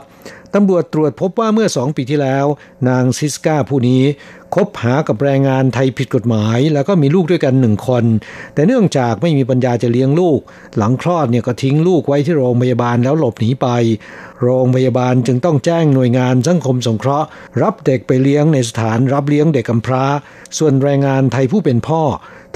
[0.56, 2.46] ตำรวจตรวจพบว่าเมื่อสองปีที่แล้ว
[2.88, 4.02] นางซิสกาผู้นี้
[4.54, 8.04] คบหากับแรงงานไทยผิดกฎหมาย แล้วก็มีลูกด้วยกันหนึ่งคน
[8.54, 10.40] แต่เนื่องจากไม่มีปัญญาจะเลี้ยงลูก
[10.78, 13.68] หลังคลอดเนี่ยก็ทิ้งลูกไว้ที่โรงพยาบาลแล้วหลบหนีไป
[14.42, 17.26] โรงพยาบาลจึงต้องแจ้งหน่วยงานสังคมสงเคราะห์
[17.62, 20.04] รับเด็กไปเลี้ยงในสถานรับเลี้ยงเด็กกำพร้า
[20.58, 22.02] ส่วนแรงงานไทยผู้เป็นพ่อ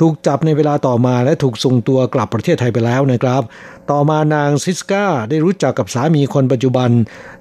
[0.00, 3.42] ถูกจับในเวลาต่อมาและถูกส่งตัวกลับประเทศไทยไปแล้วนะครับ
[3.90, 6.90] ต่อมานางซิสกาได้รู้จักกับสามีคนปัจจุบัน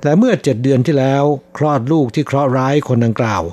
[0.04, 1.24] และเมื่อเจ็ดเดือนที่แล้ว
[1.58, 3.44] คลอดลูกที่เคราะห์ร้ายคนดังกล่าว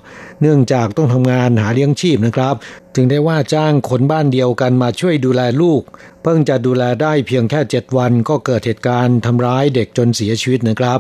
[0.40, 2.54] เนื่องจากต้องทำงานหาเลี้ยงชีพนะครับ
[2.96, 5.82] จึงได้ว่าจ้างคนบ้านเดียวกันมาช่วยดูแลลูก
[6.22, 10.98] เพิ่งจะดูแลได้เพียงแค่เจ็ดวันก็เกิดเหตุการณ์ทำร้ายเด็กจนเสียชีวิตนะครับ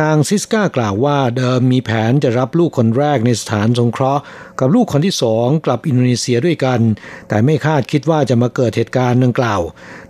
[0.00, 4.22] นางซิสกากล่าวว่าเดิมมีแผนจะรับลูกคนแรกในสถานสงเคราะห์
[4.60, 6.80] กับลูกคนที่สองกลับอินโดนีเซียด้วยกัน
[7.28, 9.60] แต่ไม่คาดคิดว่าจะมาเกิดเหตุการณ์ดังกล่าว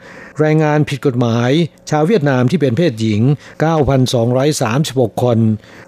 [0.40, 1.50] แรงงานผิดกฎหมาย
[1.90, 3.20] ชาวเวียดนามที่เป็นเพศหญิง
[4.02, 5.38] 9,236 คน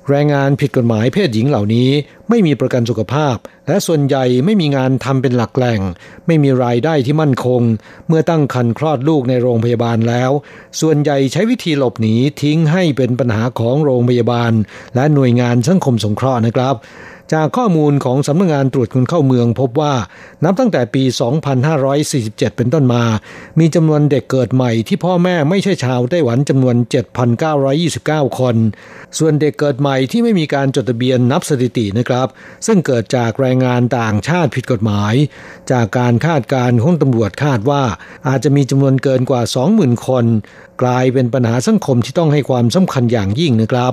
[0.09, 1.91] แรงงานผิดกฎหมายเพศหญิงเหล่านี้
[2.29, 3.37] ไม่มีประกันสุขภาพ
[3.69, 5.81] และส่วนใหญ่ไม่มีงานทำเป็นหลักแหล่ง
[6.27, 7.63] ไม่มีรายได้ที่มั่นคง
[8.09, 10.31] เมื่อตั้งครรภ์คลอดลูกในโรงพยาบาลแล้ว
[10.81, 14.53] ส่วนใหญ่ใช้วิธีหลบหนีทิ้งให้เป็นปัญหาของโรงพยาบาล
[14.95, 16.77] และหน่วยงานสังคมสงเคราะห์นะครับ
[17.33, 19.95] จากข้อมูลของสำนักงงานตรวจคนเข้าเมืองพบว่า
[20.45, 21.03] นับตั้งแต่ปี
[21.81, 23.05] 2547 เป็นต้นมา
[23.59, 26.77] มีจำนวนเด็กเกิดใหม่ที่พ่อแม่ไม่ใช่ชาวไต้หวันจำนวน
[27.57, 28.57] 7,929 คน
[29.19, 32.29] ส่วนเด็กเกิดใหม่ที่ไม่มีการจดทะเบียนนับสถิตินะครับ
[32.67, 35.15] ซึ่งเกิดจากแรงงานต่างชาติผิดกฎหมาย
[35.73, 37.83] จากการคาดการณ์ของตำรวจคาดว่า
[38.29, 39.43] อาจจะมีจำนวนเกินกว่า
[39.75, 40.25] 20,000 คน
[40.83, 43.93] กลายเป็นปัญหาสังคมที่ต้องให้ความสำคัญอย่างยิ่งนะครับ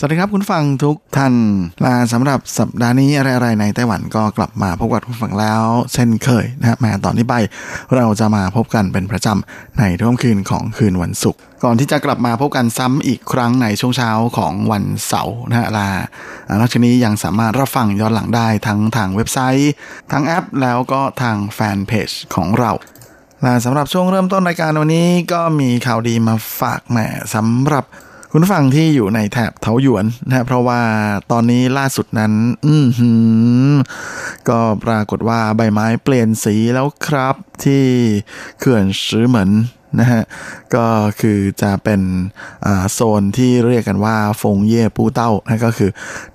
[0.00, 1.34] สวัสดีครับคุณฟังทุกท่าน
[1.84, 5.62] ลาสำหรับสัปดาห์นี้อะไรๆในไต้หวันก็กลับมาพบกับคุณฟังแล้ว
[5.94, 7.34] เช่นเคยนะฮะแม้ตอนนี้ไป
[7.96, 15.88] เราจะมาพบกันเป็นประจำในทุ่มคืนของคืนวันศุกร์ก่อนที่จะกลับมาพบกันซ้ำอีกครั้งในช่วงเช้าของวันเสาร์นะฮะลา
[16.46, 19.72] อ่านอกจากนี้ยังสามารถรับฟังย้อนหลังได้ทั้งทางเว็บไซต์
[20.10, 22.72] ทางแอปแล้วก็ทางแฟนเพจของเรา
[23.42, 26.98] และสำหรับช่วงเริ่มต้นรายการวันนี้ก็มีข่าวดีมาฝากแหม
[27.34, 27.86] สำหรับ
[28.32, 30.80] คุณฟังที่อยู่ในแถบเถาหยวนนะฮะเพราะว่า
[31.32, 32.32] ตอนนี้ล่าสุดนั้น
[32.66, 32.74] อื
[34.48, 37.84] ก็ปรากฏว่าใบไม้เปลี่ยนสีแล้วครับที่
[38.58, 39.50] เขื่อนซื้อเหมือน
[40.00, 40.22] นะฮะ
[40.74, 40.86] ก็
[41.20, 42.00] คือจะเป็น
[42.66, 45.90] อ่าโซนที่เรียกกันว่าฟงเย่ปู้เต้านะก็คือ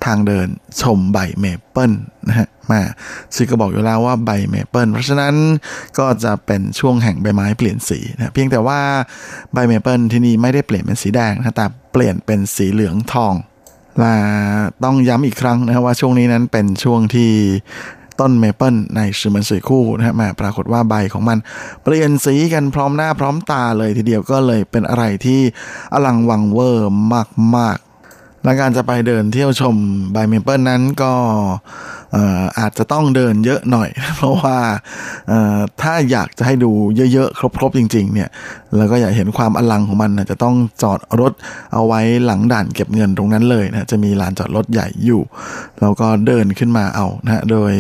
[0.06, 0.48] ทางเดิน
[0.82, 1.92] ชมใบเมเปิล
[2.28, 2.82] นะฮะมา
[3.36, 5.36] ซึ่งก็บอกอยู่แล้วว่าใบเมเปิลเพราะฉะนั้น
[6.00, 8.80] ก็จะเป็นช่วงแห่งใบไม้เปลี่ยนสีนะเพียงแต่ว่า
[9.54, 13.34] ใบเมเปิลที่นี่ไม่ได้เปลี่ยนเป็นสีแดงนะแต่ เปลี่ยนเป็นสีเหลืองทอง
[14.00, 14.16] และ
[14.84, 17.32] ต้องย้ำอีกครั้งนะครับว่าช่วงนี้นั้นเป็นช่วงที่
[18.20, 21.38] ต้นเมเปิลในสือเหมินสุยคู่นะฮะแมาปรากฏว่าใบของมัน
[21.84, 25.42] เปลี่ยนสีกันพร้อมหน้าพร้อมตาเลยทีเดียวก็เลยเป็นอะไรที่
[25.94, 26.92] อลังวังเวอร์
[27.56, 29.76] มากๆและการจะไปเดินเที่ยวชม
[30.14, 31.14] ใบเมเปิลนั้นก็
[32.60, 34.58] อาจจะต้องเดินเยอะหน่อย เพราะว่า
[35.82, 36.72] ถ้าอยากจะให้ดู
[37.14, 38.30] เยอะๆ ครบๆ จริง ๆ เนี่ย
[38.78, 41.34] แล้วก็อยากเห็นความอลังของมันนะจะต้องจอดรถ
[41.74, 45.22] เอาไว้หลังด่านเก็บเงินตรงนั้นเลยนะจะมีลานจอดรถใหญ่อยู่
[45.82, 47.74] แล้วก็เดินขึ้นมาเอานะโดย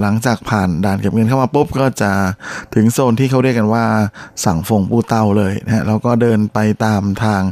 [0.00, 2.12] หลังจากผ่านด่านเก็บเงินเข้ามาปุ๊บก็จะ
[2.74, 3.84] ถึงโซนที่เขาเรียกกันว่า
[4.44, 7.42] สั่งฟงปูเตาเลยนะฮะแล้วก็เดินไปตามทาง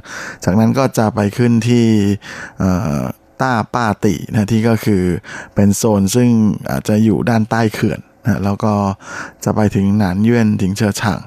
[0.44, 1.86] จากนั้นก็จะไปขึ้นที่
[3.42, 5.02] ต้าป้าตินะที่ก็คือ
[5.54, 6.28] เป็นโซนซึ่ง
[6.70, 8.74] อาจจะอยู่ด้านใต้เขื่อนนะแล้วก็
[9.44, 11.20] จะไปถึงหนานเยื่นถึงเชอฉาง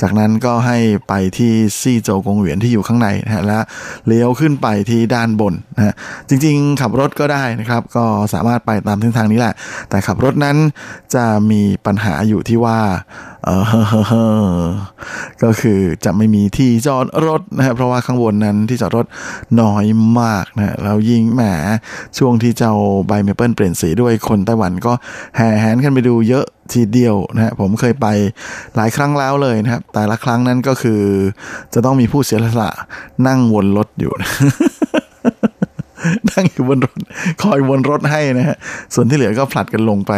[0.00, 3.58] จากนั้นก็ให้ไปที่ซี่โจวกงเหวียนที่อยู่ข้างในนะฮะและ
[4.06, 5.94] เลี้ยวขึ้นไปที่ด้านบนนะฮะ
[6.28, 8.04] จริงๆ ขับรถก็ได้นะครับ ก็
[8.34, 9.54] สามารถไปตามเส้นทางนี้แหละ
[9.90, 10.56] แต่ขับรถนั้น
[11.14, 12.78] จะมีปัญหาอยู่ที่ว่า
[13.44, 14.64] เออ
[15.42, 19.06] ก็คือจะไม่มีที่จอดรถนะฮะเพราะว่าข้างบนนั้นที่จอดรถ
[19.60, 19.84] น้อย
[20.20, 21.42] มากนะแล้วยิ่งแหม
[22.18, 22.74] ช่วงที่เจ้า
[23.06, 24.92] ใบเมเปิลเปลี่ยนสีด้วยคนไต้หวันก็
[25.36, 28.06] แห่แหนกันไปดูเยอะทีเดียวนะฮะผมเคยไป
[28.76, 31.00] หลายครั้งแล้วเลยนะครับ แต่ละครั้งนั้นก็คือ
[31.74, 32.70] จะต้องมีผู้เสียสละ
[33.26, 34.12] นั่งวนรถอยู่
[36.30, 36.98] นั่งอยู่บนรถ
[37.42, 38.56] คอยวนรถให้นะฮะ
[38.94, 40.12] ส่วนที่เหลือก็ผลัดกันลงไป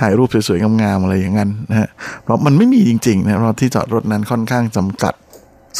[0.00, 1.88] ถ่ายรูปสวยๆงามๆอะไรอย่างนั้นนะฮะ
[2.22, 5.14] เพราะมันไม่มีจริงๆนะเพราะที่จอดรถนั้นค่อนข้างจำกัด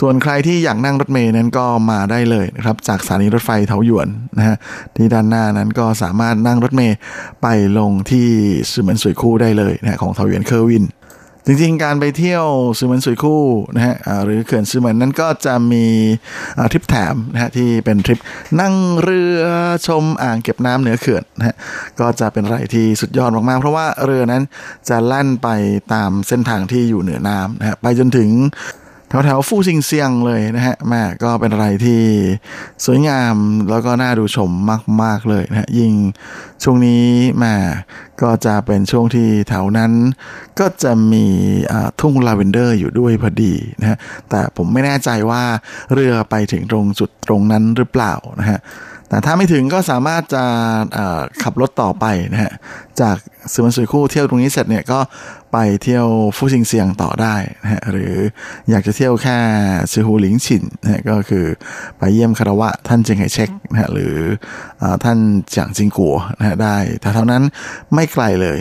[0.00, 4.56] ส่วนใครที่อยากนั่งรถเมล์นั้นก็มาได้เลยนะครับ จากสถานีรถไฟเถาหยวนนะฮะ
[4.96, 6.96] ที่ด้านหน้านั้นก็สามารถนั่งรถเมล์
[7.42, 7.46] ไป
[7.78, 8.26] ลงที่
[8.70, 10.84] สือเหมินสุยคู่ได้เลยนะฮะของเถาหยวนเค่อยุ่น
[11.50, 12.44] จริงๆ การไปเที่ยว
[12.78, 13.44] สือเหมินสุยคู่
[13.74, 15.86] นะฮะหรือเขื่อนสือเหมินนั้นก็จะมี
[16.72, 18.18] ทริปแถมนะฮะที่เป็นทริป
[18.60, 19.40] นั่งเรือ
[19.86, 21.56] ชมอ่างเก็บน้ำเหนือเขื่อนนะฮะ
[22.00, 24.42] ก็จะเป็นอะไรที่สุดยอดมากๆ เพราะว่าเรือนั้น
[24.88, 25.48] จะแล่นไป
[25.92, 28.30] ตามเส้นทางที่อยู่เหนือน้ำนะฮะไปจนถึง
[29.08, 32.00] แถวแถวฟู่ซิงเซียงเลยนะฮะแม่ก็เป็นอะไรที่
[32.84, 33.34] สวยงาม
[33.70, 34.50] แล้วก็น่าดูชม
[35.02, 35.92] มาก ๆ เลยนะฮะยิ่ง
[36.62, 37.04] ช่วงนี้
[37.38, 37.54] แม่
[38.22, 39.92] ก็จะเป็นช่วงที่แถวนั้น
[40.58, 41.26] ก็จะมี
[42.00, 43.98] ทุ่งลาเวนเดอร์อยู่ด้วยพอดีนะฮะ
[44.30, 45.42] แต่ผมไม่แน่ใจว่า
[45.94, 48.58] เรือไปถึงตรงจุดตรงนั้นหรือเปล่านะฮะ
[49.08, 50.44] แต่ถ้าไม่ถึงก็สามารถจะ
[51.42, 52.52] ขับรถต่อไปนะฮะ
[53.00, 53.16] จาก
[53.52, 55.00] สุวรรณสุยคู่เที่ยวตรงนี้เสร็จเนี่ยก็
[55.52, 56.06] ไปเที่ยว
[56.36, 58.14] ฟูชิงเซียงต่อได้นะฮะหรือ
[58.70, 59.38] อยากจะเที่ยวแค่
[59.92, 61.44] ซูฮูหลิงฉินนะฮะก็คือ
[61.98, 64.16] ไปเยี่ยมคารวะท่านเจิงไคเชกนะฮะหรือ
[64.82, 65.18] อท่าน
[65.54, 67.42] จางจิงกัวนะฮะได้แต่เท่านั้น
[67.94, 68.58] ไม่ไกลเลย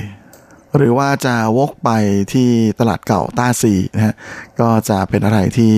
[0.77, 1.89] หรือว่าจะวกไป
[2.33, 2.49] ที่
[2.79, 4.13] ตลาดเก่าต้าซีนะฮะ
[4.59, 5.75] ก็จะเป็นอะไรที่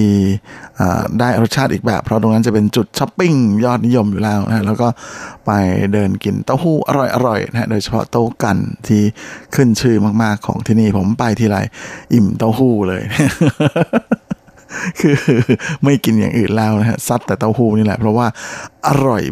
[1.20, 3.34] ได้รสชาติอีกแบบ เพราะตรงนั้นจะเป็นจุดช้อปปิ้ง
[3.66, 4.88] ยอดนิยมอยู่แล้วนะแล้วก็
[5.46, 5.52] ไป
[5.94, 6.92] เดินกินเต้าหู้อ
[7.28, 9.02] ร่อยๆนะฮะโดยเฉพาะโต๊ะกันที่
[9.56, 11.58] ขึ้นชื่อมากๆของที่นี่ผมไปทีไร
[12.14, 13.02] อิ่มเต้าหู้เลย
[15.00, 15.16] คือ
[15.84, 18.28] ไม่กินอย่างอื่นแล้วนะฮะซัดแต่เต้าหู้นี่แหละ เพราะว่า
[18.88, 19.24] อร่อย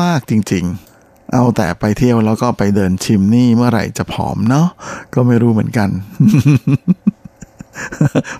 [0.00, 0.93] มากๆจริง ๆ
[1.34, 4.66] เอาแต่ไปเที่ยวแล้วก็ไปเดินชิมนี่เมื่อไหร่จะผอมเนาะ
[5.14, 5.88] ก็ไม่รู้เหมือนกัน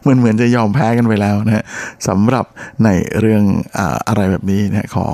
[0.01, 1.65] เหมือนเหมือนจะยอมแพ้กันไปแล้วนะ
[2.09, 2.45] สำหรับ
[2.85, 2.89] ใน
[3.21, 3.43] เรื่อง
[3.79, 5.07] ออะไรแบบนี้นะขอ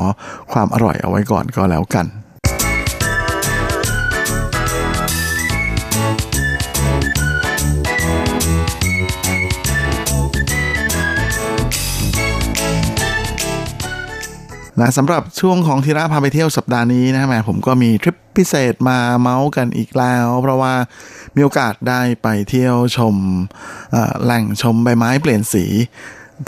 [0.52, 2.06] ความอร่อยเอาไว้ก่อนก็แล้วกัน
[14.80, 20.74] นะสำหรับช่วงของทีระพาไปเที่ยวสัปดาห์นี้นะแมผมก็มีทริปพิเศษมาเมาส์กันอีกแล้ว เพราะว่า
[21.36, 23.16] มีโอกาสได้ไปเที่ยวชม
[24.24, 25.64] แหล่งชมใบไม้เปลี่ยนสี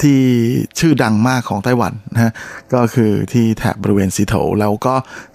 [0.03, 0.21] ที่
[0.79, 2.33] ชื่อดังมากของไต้หวันนะ
[2.75, 4.95] ก็คือที่แถบบริเวณสีโถแล้วก็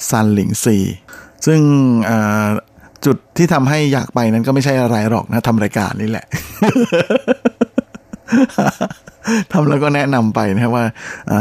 [0.10, 0.78] ซันหลิงซี
[1.46, 1.60] ซึ่ง
[3.06, 6.26] จุดที่ทำให้อยากไปนั้นก็ไม่ใช่อะไรหรอกนะทำรายการนี่แหละ
[9.54, 10.86] ทำแล้วก็แนะนำไปนะครับว่า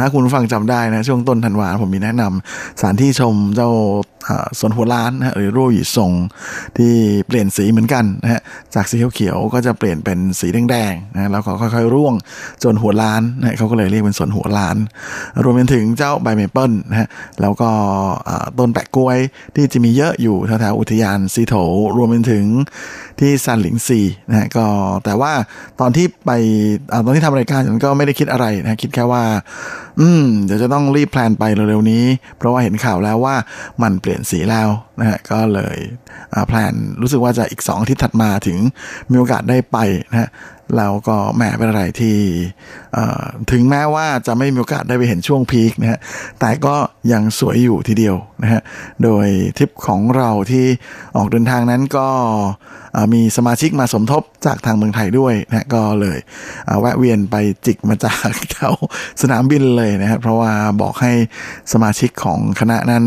[0.00, 3.70] ถ้าคุณฟังจำได้นะ ช่วงต้นธันวาผมมีแนะนำสถานที่ชมเจ้า
[4.58, 6.12] สวนหัวล้านนะหรือรูหยีทรง
[6.76, 6.92] ที่
[7.26, 8.40] เปลี่ยนสีเหมือนกันนะฮะ
[8.74, 12.14] จากสีเขียวๆก็จะเปลี่ยนเป็นสีแดงๆนะแล้วก็ค่อยๆร่วง
[12.64, 14.76] จนหัวล้านนะเขาก็เลยเรียกเป็นสวนหัวล้าน
[15.42, 17.08] รวมไปถึงเจ้าใบเมเปิลนะฮะ
[17.40, 17.70] แล้วก็
[18.58, 19.18] ต้นแปะก๊วย
[19.54, 21.54] ที่จะมีเยอะอยู่แถวๆอุทยานซีโถว
[21.96, 22.44] รวมไปถึง
[23.20, 24.66] ที่ซานหลินซีนะฮะก็
[25.04, 25.32] แต่ว่า
[25.80, 26.30] ตอนที่ไป
[27.04, 29.22] ตอนที่ทำรายการฉันก็ไม่ได้คิดอะไรนะคิดแค่ว่า
[30.00, 32.04] อืม เดี๋ยวจะต้องรีบ plan ไปเร็วๆนี้
[32.36, 33.36] เพราะว่าเห็นข่าวแล้วว่า
[33.82, 34.68] มันเปลี่ยนสีแล้ว
[35.00, 35.78] นะฮะก็เลย
[36.48, 38.58] แพลนรู้สึกว่าจะอีกสองอาทิตย์ถัดมาถึง
[39.10, 39.78] มีโอกาสได้ไป
[40.10, 40.28] นะฮะ
[40.76, 42.16] แล้วก็แหมเป็นอะไรที่
[43.50, 46.00] ถึงแม้ว่าจะไม่มีโอกาสได้ไปเห็นช่วงพีคนะฮะ
[46.40, 46.74] แต่ก็
[47.12, 48.60] ยังสวยอยู่ทีเดียวนะฮะ
[49.02, 49.26] โดย
[49.56, 50.66] ทริปของเราที่
[51.16, 52.08] ออกเดินทางนั้นก็
[53.12, 56.18] มีสมาชิกมาสมทบจากทางเมืองไทยด้วยนะก็เลย
[56.80, 57.36] แวะเวียนไป
[57.66, 58.74] จิกมาจากแถว
[59.22, 61.12] สนามบินเลยนะครับเพราะว่าบอกให้
[61.72, 63.04] สมาชิกของคณะนั้น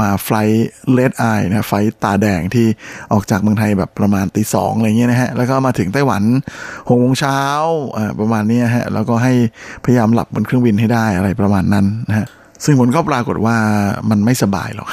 [0.00, 2.66] มาไฟล์เลดไอนะไฟล์ตาแดงที่
[3.12, 6.22] ออกจากเมืองไทยแบบประมาณตีสองอะไรเงี้ยนะฮะแล้วก็มาถึงไต้หวัน
[6.88, 7.40] หกโมงเช้า
[8.20, 9.32] ประมาณนี้ฮะแล้วก็ให้
[9.84, 12.26] พยายามหลับบนเครื่องบินให้ได้อะไรประมาณนั้นนะฮะ
[12.64, 13.56] ซึ่งผลก็ปรากฏว่า
[14.10, 14.88] มันไม่สบายหรอก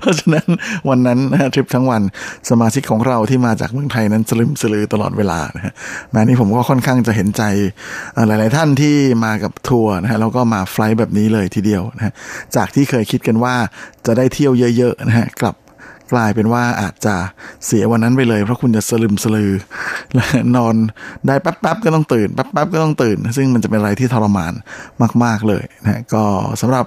[0.00, 0.46] เพราะฉะนั้น
[0.88, 2.02] วันนั้นนะทริปทั้งวัน
[2.50, 5.72] สมาชิกของเราที่มาจากเมืองไทยนั้นสลืมสลือตลอดเวลานะฮะ
[6.10, 7.42] แม้นี้ผมก็ค่อนข้างจะเห็นใจ
[8.26, 12.12] หลาย ๆ ท่านที่มากับทัวร์นะฮะแล้วก็มาไฟล์แบบนี้เลยทีเดียวนะฮะ
[12.56, 13.54] จากที่เคยคิดกันว่า
[14.06, 15.54] จะได้เที่ยวเยอะ ๆ นะฮะกลับ
[16.12, 17.14] กลายเป็นว่าอาจจะ
[17.66, 19.52] เสียวันนั้นไปเลย เพราะคุณจะสลืมสลือ
[20.14, 20.74] และนอน
[21.26, 24.52] ได้แป๊บๆก็ต้องตื่นแป๊บๆก็ต้องตื่น ซึ่งมันจะเป็นอะไรที่ทรมาน
[25.24, 26.24] มาก ๆเลยนะก็
[26.60, 26.84] สำหรับ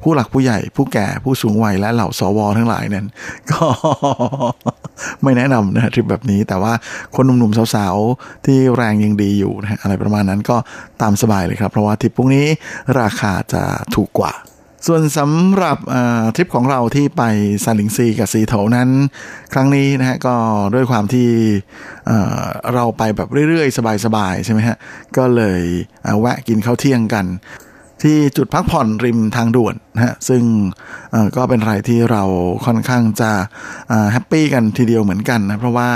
[0.00, 3.06] ผู้หลักผู้ใหญ่ผู้แก่ผู้สูงวัยและเหล่าสวทั้งหลายนั้น
[3.50, 3.64] ก็
[5.22, 6.72] ไม่แนะนำนะทริปแบบนี้ แต่ว่า
[7.14, 10.56] คนหนุ่มๆสาวๆที่แรงยังดีอยู่นะอะไรประมาณนั้นก็
[11.02, 12.46] ตามสบายเลยครับ เพราะว่าทริปพวกนี้
[13.00, 13.62] ราคาจะ
[13.94, 14.32] ถูกกว่า
[14.86, 15.78] ส่วนสำหรับ
[16.36, 17.22] ทริปของเราที่ไป
[17.64, 18.88] ซาลิงซีกับซีโถนั้น
[19.52, 20.34] ครั้งนี้นะฮะก็
[20.74, 21.28] ด้วยความที่
[22.74, 24.76] เราไปแบบเรื่อยๆ สบายๆ ใช่ไหมฮะ
[25.16, 25.60] ก็เลย
[26.20, 27.26] แวะกินข้าวเที่ยงกัน
[28.02, 30.42] ที่จุดพักผ่อนริมทางด่วน นะฮะซึ่ง
[31.36, 32.22] ก็เป็นอะไรที่เรา
[32.66, 33.32] ค่อนข้างจะ
[34.12, 35.90] happy กันทีเดียวเหมือนกันนะเพราะว่า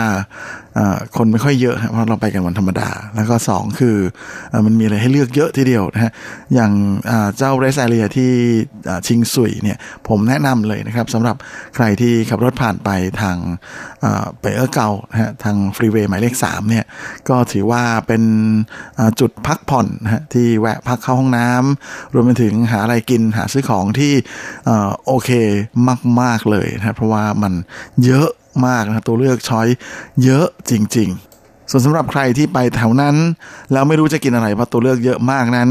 [1.17, 3.97] คนไม่ค่อยเยอะเพราะเราไปกันวันธรรมดา แล้วก็ 2 คือ
[4.67, 6.13] มันมีอะไรให้เลือกเยอะทีเดียวนะฮะ
[6.55, 6.73] อย่าง
[7.37, 8.31] เจ้า rest area ที่
[9.07, 9.79] ชิงสุยเนี่ย
[10.09, 11.37] ผมแนะนำเลยนะครับสำหรับ
[11.75, 12.91] ใครที่ขับรถผ่านไป
[13.21, 13.37] ทาง
[14.41, 16.85] ไปเออเกานะฮะทางฟรีเวย์หมายเลข3เนี่ย
[17.29, 18.23] ก็ถือว่าเป็น
[19.21, 24.13] จุดพักผ่อนนะฮะที่แวะพักเข้าห้องน้ำรวมไปถึงหาอะไรกินหาซื้อของที่
[25.07, 25.31] โอเค
[26.21, 27.53] มาก ๆ เลยนะเพราะว่ามัน
[28.05, 28.29] เยอะ
[28.67, 29.69] มากนะตัวเลือกช้อย
[30.25, 31.29] เยอะจริง ๆ
[31.71, 33.17] ส่วนสำหรับใครที่ไปแถวนั้น
[33.73, 35.69] แล้วไม่รู้จะกินอะไรเพราะตัวเลือกเยอะมากนั้น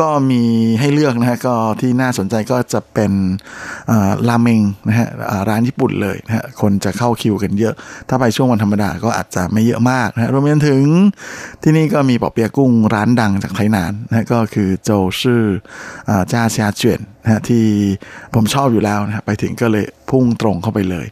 [0.00, 0.42] ก็มี
[0.80, 3.12] ให้เลือกนะฮะก็ที่น่าสนใจก็จะเป็น
[4.28, 5.08] ราเมงนะฮะ
[5.48, 7.74] ร้านญี่ปุ่นเลยนะฮะคนจะเข้าคิวกันเยอะ
[8.08, 10.82] ถ้าไปช่วงวันธรรมดาก็อาจจะไม่เยอะมากนะฮะรวมไปจนถึง
[11.62, 14.90] ที่นี่ก็มีปอเปียะกุ้งร้านดังจากไทยนานนะฮะก็คือโจ
[15.20, 15.42] ชื่อ
[16.32, 17.64] จ้าเซียเจียน นะที่
[18.34, 21.06] ผมชอบอยู่แล้วนะฮะไปถึงก็เลยพุ่งตรงเข้าไปเลย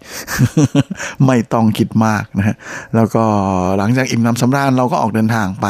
[1.27, 2.57] ไม่ต้องคิดมากนะฮะ
[2.97, 3.25] แล้วก็
[3.79, 5.67] หลังจากอิ่มน้ำสำราญเราก็ออกเดินทางไป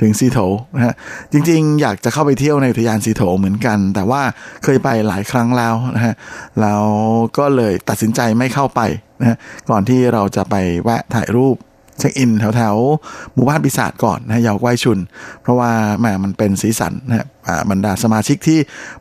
[0.00, 0.38] ถึงซีโถ
[0.76, 0.94] นะฮะ
[1.32, 4.22] จริงๆ อยากจะเข้าไปเที่ยวในอุทยานซีโถเหมือนกัน แต่ว่า
[4.64, 6.14] เคยไปหลายครั้งแล้วนะฮะ
[6.60, 6.82] แล้ว
[7.38, 8.80] ก็เลยตัดสินใจไม่เข้าไป
[9.20, 9.36] นะฮะ
[9.70, 11.56] ก่อนที่เราจะไปแวะถ่ายรูป
[11.98, 14.98] เช็คอินแถวๆหมู่บ้านปีศาจก่อนนะเยาวไกวชุน
[15.42, 17.26] เพราะว่าแหมมันเป็นสีสันนะฮะ
[17.70, 18.58] บรรดาสมาชิกที่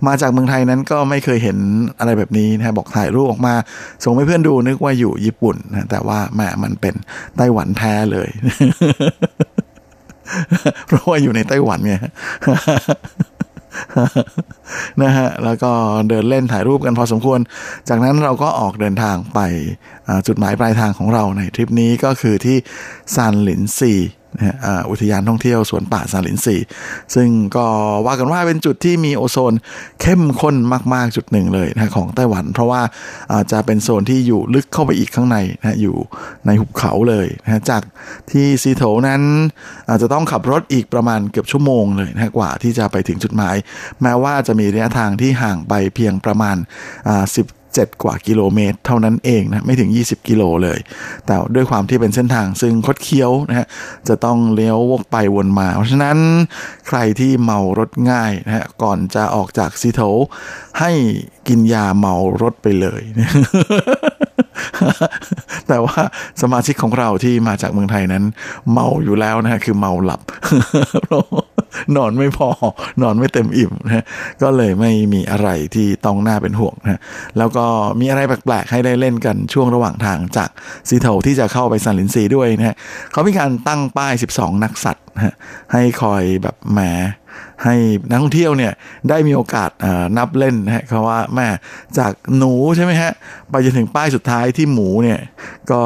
[0.08, 1.58] มาจากเมืองไทยนั้นก็ไม่เคยเห็น
[2.00, 3.54] อะไรแบบนี้นะฮะบอกถ่ายรูปออกมา
[4.04, 6.96] ส่งให้เพื่อนดูนึกว่าอยู่ญี่ปุ่นนะแต่ว่าแหมมันเป็น
[7.38, 8.30] ไต้หวันแท้เลย
[10.88, 11.96] เพราะว่าอยู่ในไต้หวันไง
[15.04, 15.72] นะฮะแล้วก็
[16.10, 17.40] เดินเล่นถ่ายรูปกันพอสมควร
[17.90, 19.40] จากนั้นเราก็ออกเดินทางไป
[20.28, 22.58] จุดหมายปลายทางของเราในทริปนี้ก็คือที่
[23.16, 23.94] ซานหลินซี
[24.90, 26.58] อุทยานท่องเที่ยวสวนป่าซาลินซี
[27.16, 27.66] ซึ่งก็
[28.06, 29.54] ว่ากันว่าเป็นจุดที่มีโอโซน
[30.02, 30.56] เข้มข้น
[30.94, 32.82] มาก ๆ จุดหนึ่งเลยนะของไต้หวัน เพราะว่า
[33.32, 35.96] อาจะเป็นโซนที่อยู่ลึกเข้าไปอีกข้างในนะอยู่
[36.46, 37.82] ในหุบเขาเลยนะจาก
[38.32, 39.22] ที่ซีโถนั้น
[39.90, 43.56] อาจจะต้องขับรถอีกประมาณเกือบชั่วโมงเลยนะกว่าที่จะไปถึงจุดหมาย
[44.02, 46.58] แม้ว่าจะมีระยะทางที่ห่างไปเพียงประมาณ
[47.08, 47.26] อ่า
[47.76, 50.80] 17กว่ากิโลเมตร เท่านั้นเองนะไม่ถึง 20 กิโลเลย
[51.26, 53.68] แต่ด้วยความที่เป็นเส้นทางซึ่งคดเคี้ยวนะฮะ
[54.08, 56.18] จะต้องเลี้ยววกไปวนมา เพราะฉะนั้น
[56.88, 60.02] ใครที่เมารถง่ายนะฮะก่อนจะออกจากซีโถ
[60.80, 60.92] ให้
[61.48, 63.02] กินยาเมารถไปเลย
[65.68, 66.00] แต่ว่า
[66.42, 68.24] สมาชิกของเราที่มาจากเมืองไทยนั้น
[68.72, 70.22] เมาอยู่แล้วนะฮะคือเมาหลับ
[71.96, 72.50] นอนไม่พอ
[73.02, 74.04] นอนไม่เต็มอิ่มนะฮะ
[74.42, 77.00] ก็เลยไม่มีอะไรที่ต้องน่าเป็นห่วงนะฮะ
[77.38, 77.66] แล้วก็
[78.00, 80.50] มีอะไรแปลกๆให้ได้เล่นกันช่วงระหว่างทางจาก
[80.90, 82.76] ซีเทาที่จะเข้าไปซันลินซีด้วยนะฮะ
[83.12, 85.34] เขามีการตั้งป้าย 12 นักสัตว์นะฮะ
[85.74, 86.80] ให้คอยแบบแหม
[87.64, 87.76] ให้
[88.10, 88.74] นักท่องเที่ยวเนี่ย
[89.10, 89.70] ได้มีโอกาส
[90.18, 91.48] นับเล่นนะฮะเพราะว่าแม่
[91.98, 93.12] จากหนูใช่ไหมฮะ
[93.50, 95.20] ไปจนถึงป้ายสุดท้ายที่หมูเนี่ย
[95.72, 95.82] ก็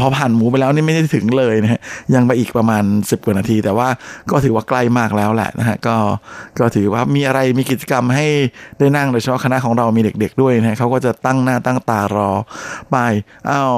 [0.00, 1.80] พอผ่านหมูไปแล้วนี่ไม่ได้ถึงเลยนะฮะ
[2.14, 3.88] ยังไปอีกประมาณ 10กว่านาที แต่ว่า
[4.30, 5.96] ก็ถือว่าใกล้มากแล้วแหละนะฮะก็
[6.58, 8.26] ก็ถือว่ามีอะไรมีกิจกรรมให้
[8.78, 12.30] ได้นั่งโดยเฉพาะคณะของเรามีเด็ก ๆ ด้วยนะฮะเขาก็จะตั้งหน้าตั้งตารอ
[12.90, 12.96] ไป
[13.50, 13.76] อ้าว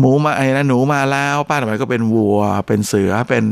[0.00, 3.44] หมูมาไอ้นะหนูมาแล้วป้าต่อไปก็เป็นวัว เป็นเสือเป็น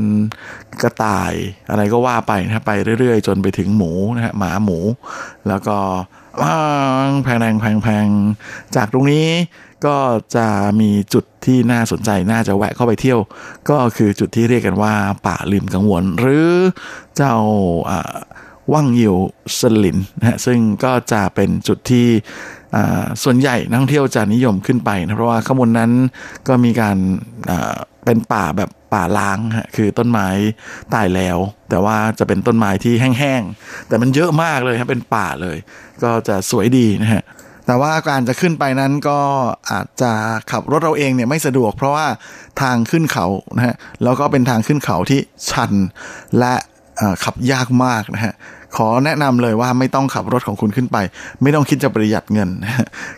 [0.83, 1.35] กระต่าย
[1.71, 4.79] อะไรก็ว่าไปนะไปเรื่อยๆ จนไปถึงหมูนะฮะหมาหมู
[5.49, 5.77] แล้วก็
[6.39, 6.43] แพ
[7.09, 8.07] งแพงแพงแพง
[8.77, 9.27] จากตรงนี้
[9.87, 9.97] ก็
[10.37, 10.47] จะ
[10.81, 13.21] มีจุดที่น่าสนใจน่าจะแวะเข้าไปเที่ยว
[13.71, 14.95] ก็คือจุดที่เรียกกันว่า
[15.27, 16.51] ป่าริมกังวล หรือ
[17.17, 17.35] เจ้า
[18.73, 19.17] ว่างเหยว
[19.59, 22.07] สลินนะฮะซึ่งก็จะเป็นจุดที่
[23.25, 25.91] ส่วนใหญ่นักท่องเที่ยวจะนิยมขึ้นไปนะเพราะว่าข้างบนนั้น
[26.49, 26.97] ก็มีการ
[28.05, 30.29] เป็นป่าแบบป่าล้างฮะคือต้นไม้
[30.95, 31.39] ตายแล้ว
[31.69, 35.57] แต่ว่าจะเป็นต้นไม้ที่แห้งๆแต่มันเยอะมากเลยครับเป็นป่าเลย
[36.03, 37.23] ก็จะสวยดีนะฮะ
[37.67, 39.19] แต่ว่าการจะขึ้นไปนั้นก็
[39.71, 40.13] อาจจะ
[40.51, 42.07] ขับรถเราเองเนี่ยไม่สะดวก เพราะว่า
[42.63, 45.73] ทางขึ้นเขานะฮะแล้วก็เป็นทางขึ้นเขาที่ชัน
[46.39, 46.55] และ
[47.25, 48.35] ขับยากมากนะฮะ
[48.77, 50.97] ขอแนะนำเลยว่าไม่ต้องขับรถของคุณขึ้นไป
[51.43, 52.49] ไม่ต้องคิดจะประหยัดเงิน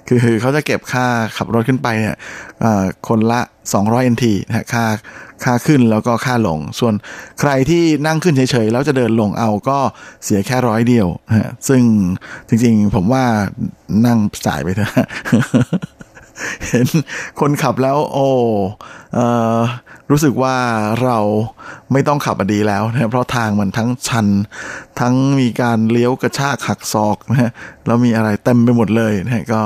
[0.09, 1.07] คือเขาจะเก็บค่า
[1.37, 2.17] ขับรถขึ้นไปเนี่ย
[2.61, 3.41] เอ่อคนละ
[3.77, 4.85] 200 NT นะฮะค่า
[5.45, 6.95] ค่าขึ้นแล้วก็ค่าลง ส่วน
[7.41, 9.79] ใครที่นั่งขึ้นเฉยๆ แล้วจะเดินลงเอาก็
[10.25, 11.09] เสียแค่ร้อยเดียว
[11.39, 11.83] ฮะซึ่ง
[12.49, 13.25] จริงๆผมว่า
[14.07, 14.93] นั่งจ่ายไปเถอะ
[16.69, 16.87] เห็น
[17.41, 18.29] คนขับแล้ว โอ้
[19.15, 19.27] เอ่
[19.57, 19.59] อ
[20.11, 20.57] รู้สึกว่า
[21.05, 21.19] เรา
[21.93, 24.27] ไม่ต้องขับมาดีแล้วนะเพราะทางมันทั้งชัน
[25.01, 27.51] ทั้งมีการเลี้ยวกระชากหักศอกนะฮะ
[27.87, 29.63] แล้วมีอะไรเต็มไปหมดเลยนะก็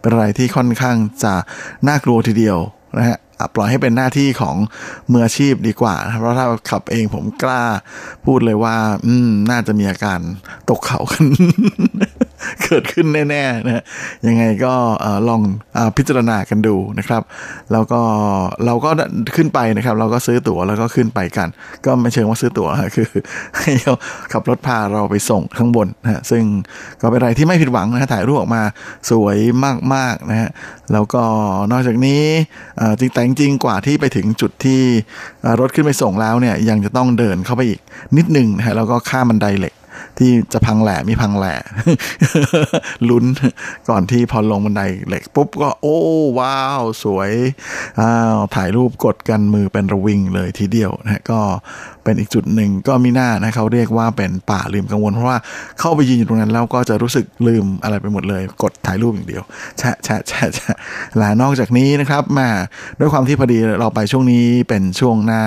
[0.00, 1.34] เป็นอะไรที่ค่อนข้างจะ
[1.88, 2.58] น่ากลัวทีเดียว
[2.98, 3.18] นะฮะ
[3.54, 4.56] ปล่อยให้เป็นหน้าที่ของ
[5.10, 7.62] มืออาชีพดีกว่า เพราะถ้าขับเองผมกล้า
[8.24, 10.20] พูดเลยว่า อืม น่าจะมีอาการ
[10.70, 11.24] ตกเขากัน
[12.64, 13.82] เกิดขึ้นแน่ๆนะฮะ
[14.26, 14.74] ยังไงก็
[15.28, 15.42] ลอง
[15.96, 17.22] พิจารณากันดูนะครับ
[17.72, 18.00] แล้วก็
[18.66, 18.90] เราก็
[19.36, 21.48] ขึ้นไปนะครับ เราก็ซื้อตั๋วแล้วก็ขึ้นไปกัน
[21.86, 23.08] ก็ไม่เชิงว่าซื้อตั๋วคือ
[23.58, 23.94] ให้เขา
[24.32, 26.42] ขับรถพาเราไปส่งข้างบนนะฮะซึ่ง
[27.00, 28.62] ก็เป็นอะไรที่ไม่ผิดหวังนะฮะถ่ายรูปออกมา
[29.10, 29.36] สวย
[29.94, 30.48] มากๆนะฮะ
[30.92, 31.22] แล้วก็
[31.72, 32.22] นอกจากนี้
[33.00, 34.80] จริงแต่จริงๆกว่าที่ไปถึงจุดที่
[35.60, 37.80] รถขึ้นไปส่งแล้วเนี่ยยังจะต้องเดินเข้าไปอีก
[38.16, 39.74] นิดหนึงนะฮะแล้วก็ข้ามบันไดเหล็ก
[40.18, 41.54] ที่จะพังแหล่มีพังแหล่
[43.08, 43.24] ลุ้น
[43.88, 45.98] ก่อนที่พอลงบันไดเหล็กปุ๊บก็โอ้
[46.38, 47.32] ว้าว สวย
[48.00, 51.40] อ้าวถ่ายรูปกดกันมือเป็นระวิงเลยทีเดียวนะก็
[52.04, 55.38] เป็นอีกจุดหนึ่งก็มีหน้านะเขาเรียกว่าเป็นป่าลืมกังวลเพราะว่า
[55.80, 59.42] เข้าไปยืนอยู่ตรงนั้นแล้วก็จะรู้สึกลืมอะไรไปหมดเลย กดถ่ายรูปอย่างเดียว
[59.78, 60.76] แชะแชะแชะแชะ
[61.18, 62.48] และนอกจากนี้นะครับมา
[63.00, 65.42] ด้วยความที่พอดีเราไปช่วงนี้เป็นช่วงหน้า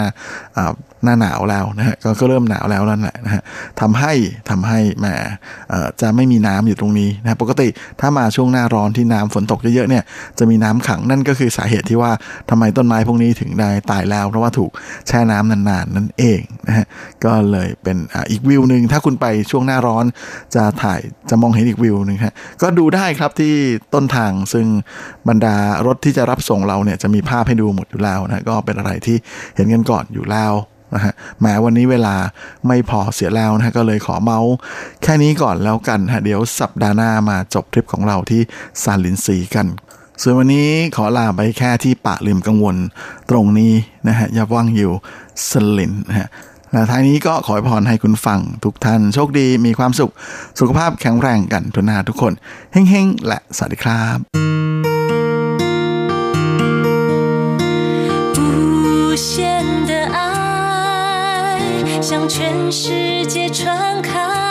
[0.57, 3.41] อ่าหน้าหนาวแล้วนะฮะก็ก็เริ่มหนาวแล้วนั่นแหละนะฮะ
[3.81, 4.13] ทำให้
[4.49, 5.07] ทำให้แหม
[6.01, 7.67] จะไม่มีน้ำอยู่ตรงนี้นะปกติ
[7.99, 10.03] ถ้ามาช่วงหน้าร้อนที่น้ำฝนตกเยอะๆเนี่ย
[10.39, 12.11] จะมีน้ำขังนั่นก็คือสาเหตุที่ว่า
[12.49, 14.71] ทำไมต้นไม้พวกนี้ถึงได้ตายแล้ว เพราะว่าถูก
[15.07, 16.85] แช่น้ำนานๆนั่นเองนะฮะ
[17.25, 17.97] ก็เลยเป็น
[18.31, 20.05] อีกวิวหนึ่งถ้าคุณไปช่วงหน้าร้อน
[20.55, 20.99] จะถ่าย
[21.29, 23.53] จะมองเห็นอีกวิวหนึ่งฮะก็ดูได้ครับที่
[23.93, 24.65] ต้นทางซึ่ง
[25.27, 25.55] บรรดา
[25.87, 29.17] รถที่จะรับส่งเราเนี่ยจะมีภาพให้ดูหมดอยู่แล้วนะก็เป็นอะไรที่
[29.55, 30.53] เห็นกันก่อนอยู่แล้ว
[30.93, 32.15] นะฮะแม้วันนี้เวลา
[32.67, 34.51] ไม่พอเสียแล้วนะฮะก็เลยขอเมาส์
[35.03, 38.41] แค่นี้ก่อนแล้วกันฮะเดี๋ยวสัปดาห์หน้ามาจบทริปของเราที่
[38.83, 39.67] ซาลินซีกัน
[40.21, 42.75] ส่วนวันนี้ขอลาไปแค่ที่ปะลืมกังวล
[43.29, 43.73] ตรงนี้
[44.07, 44.91] นะฮะย่าว่างอยู่
[45.49, 46.29] สลินนะฮะ
[46.71, 50.11] และท้ายนี้ก็ขอพรให้คุณฟังทุกท่านโชคดีมีความสุข
[50.59, 52.33] สุขภาพแข็งแรงกันทุกนาทุกคน
[52.71, 54.66] เฮ้งๆ และสวัสดีครับ
[62.09, 64.46] 向全世界传开。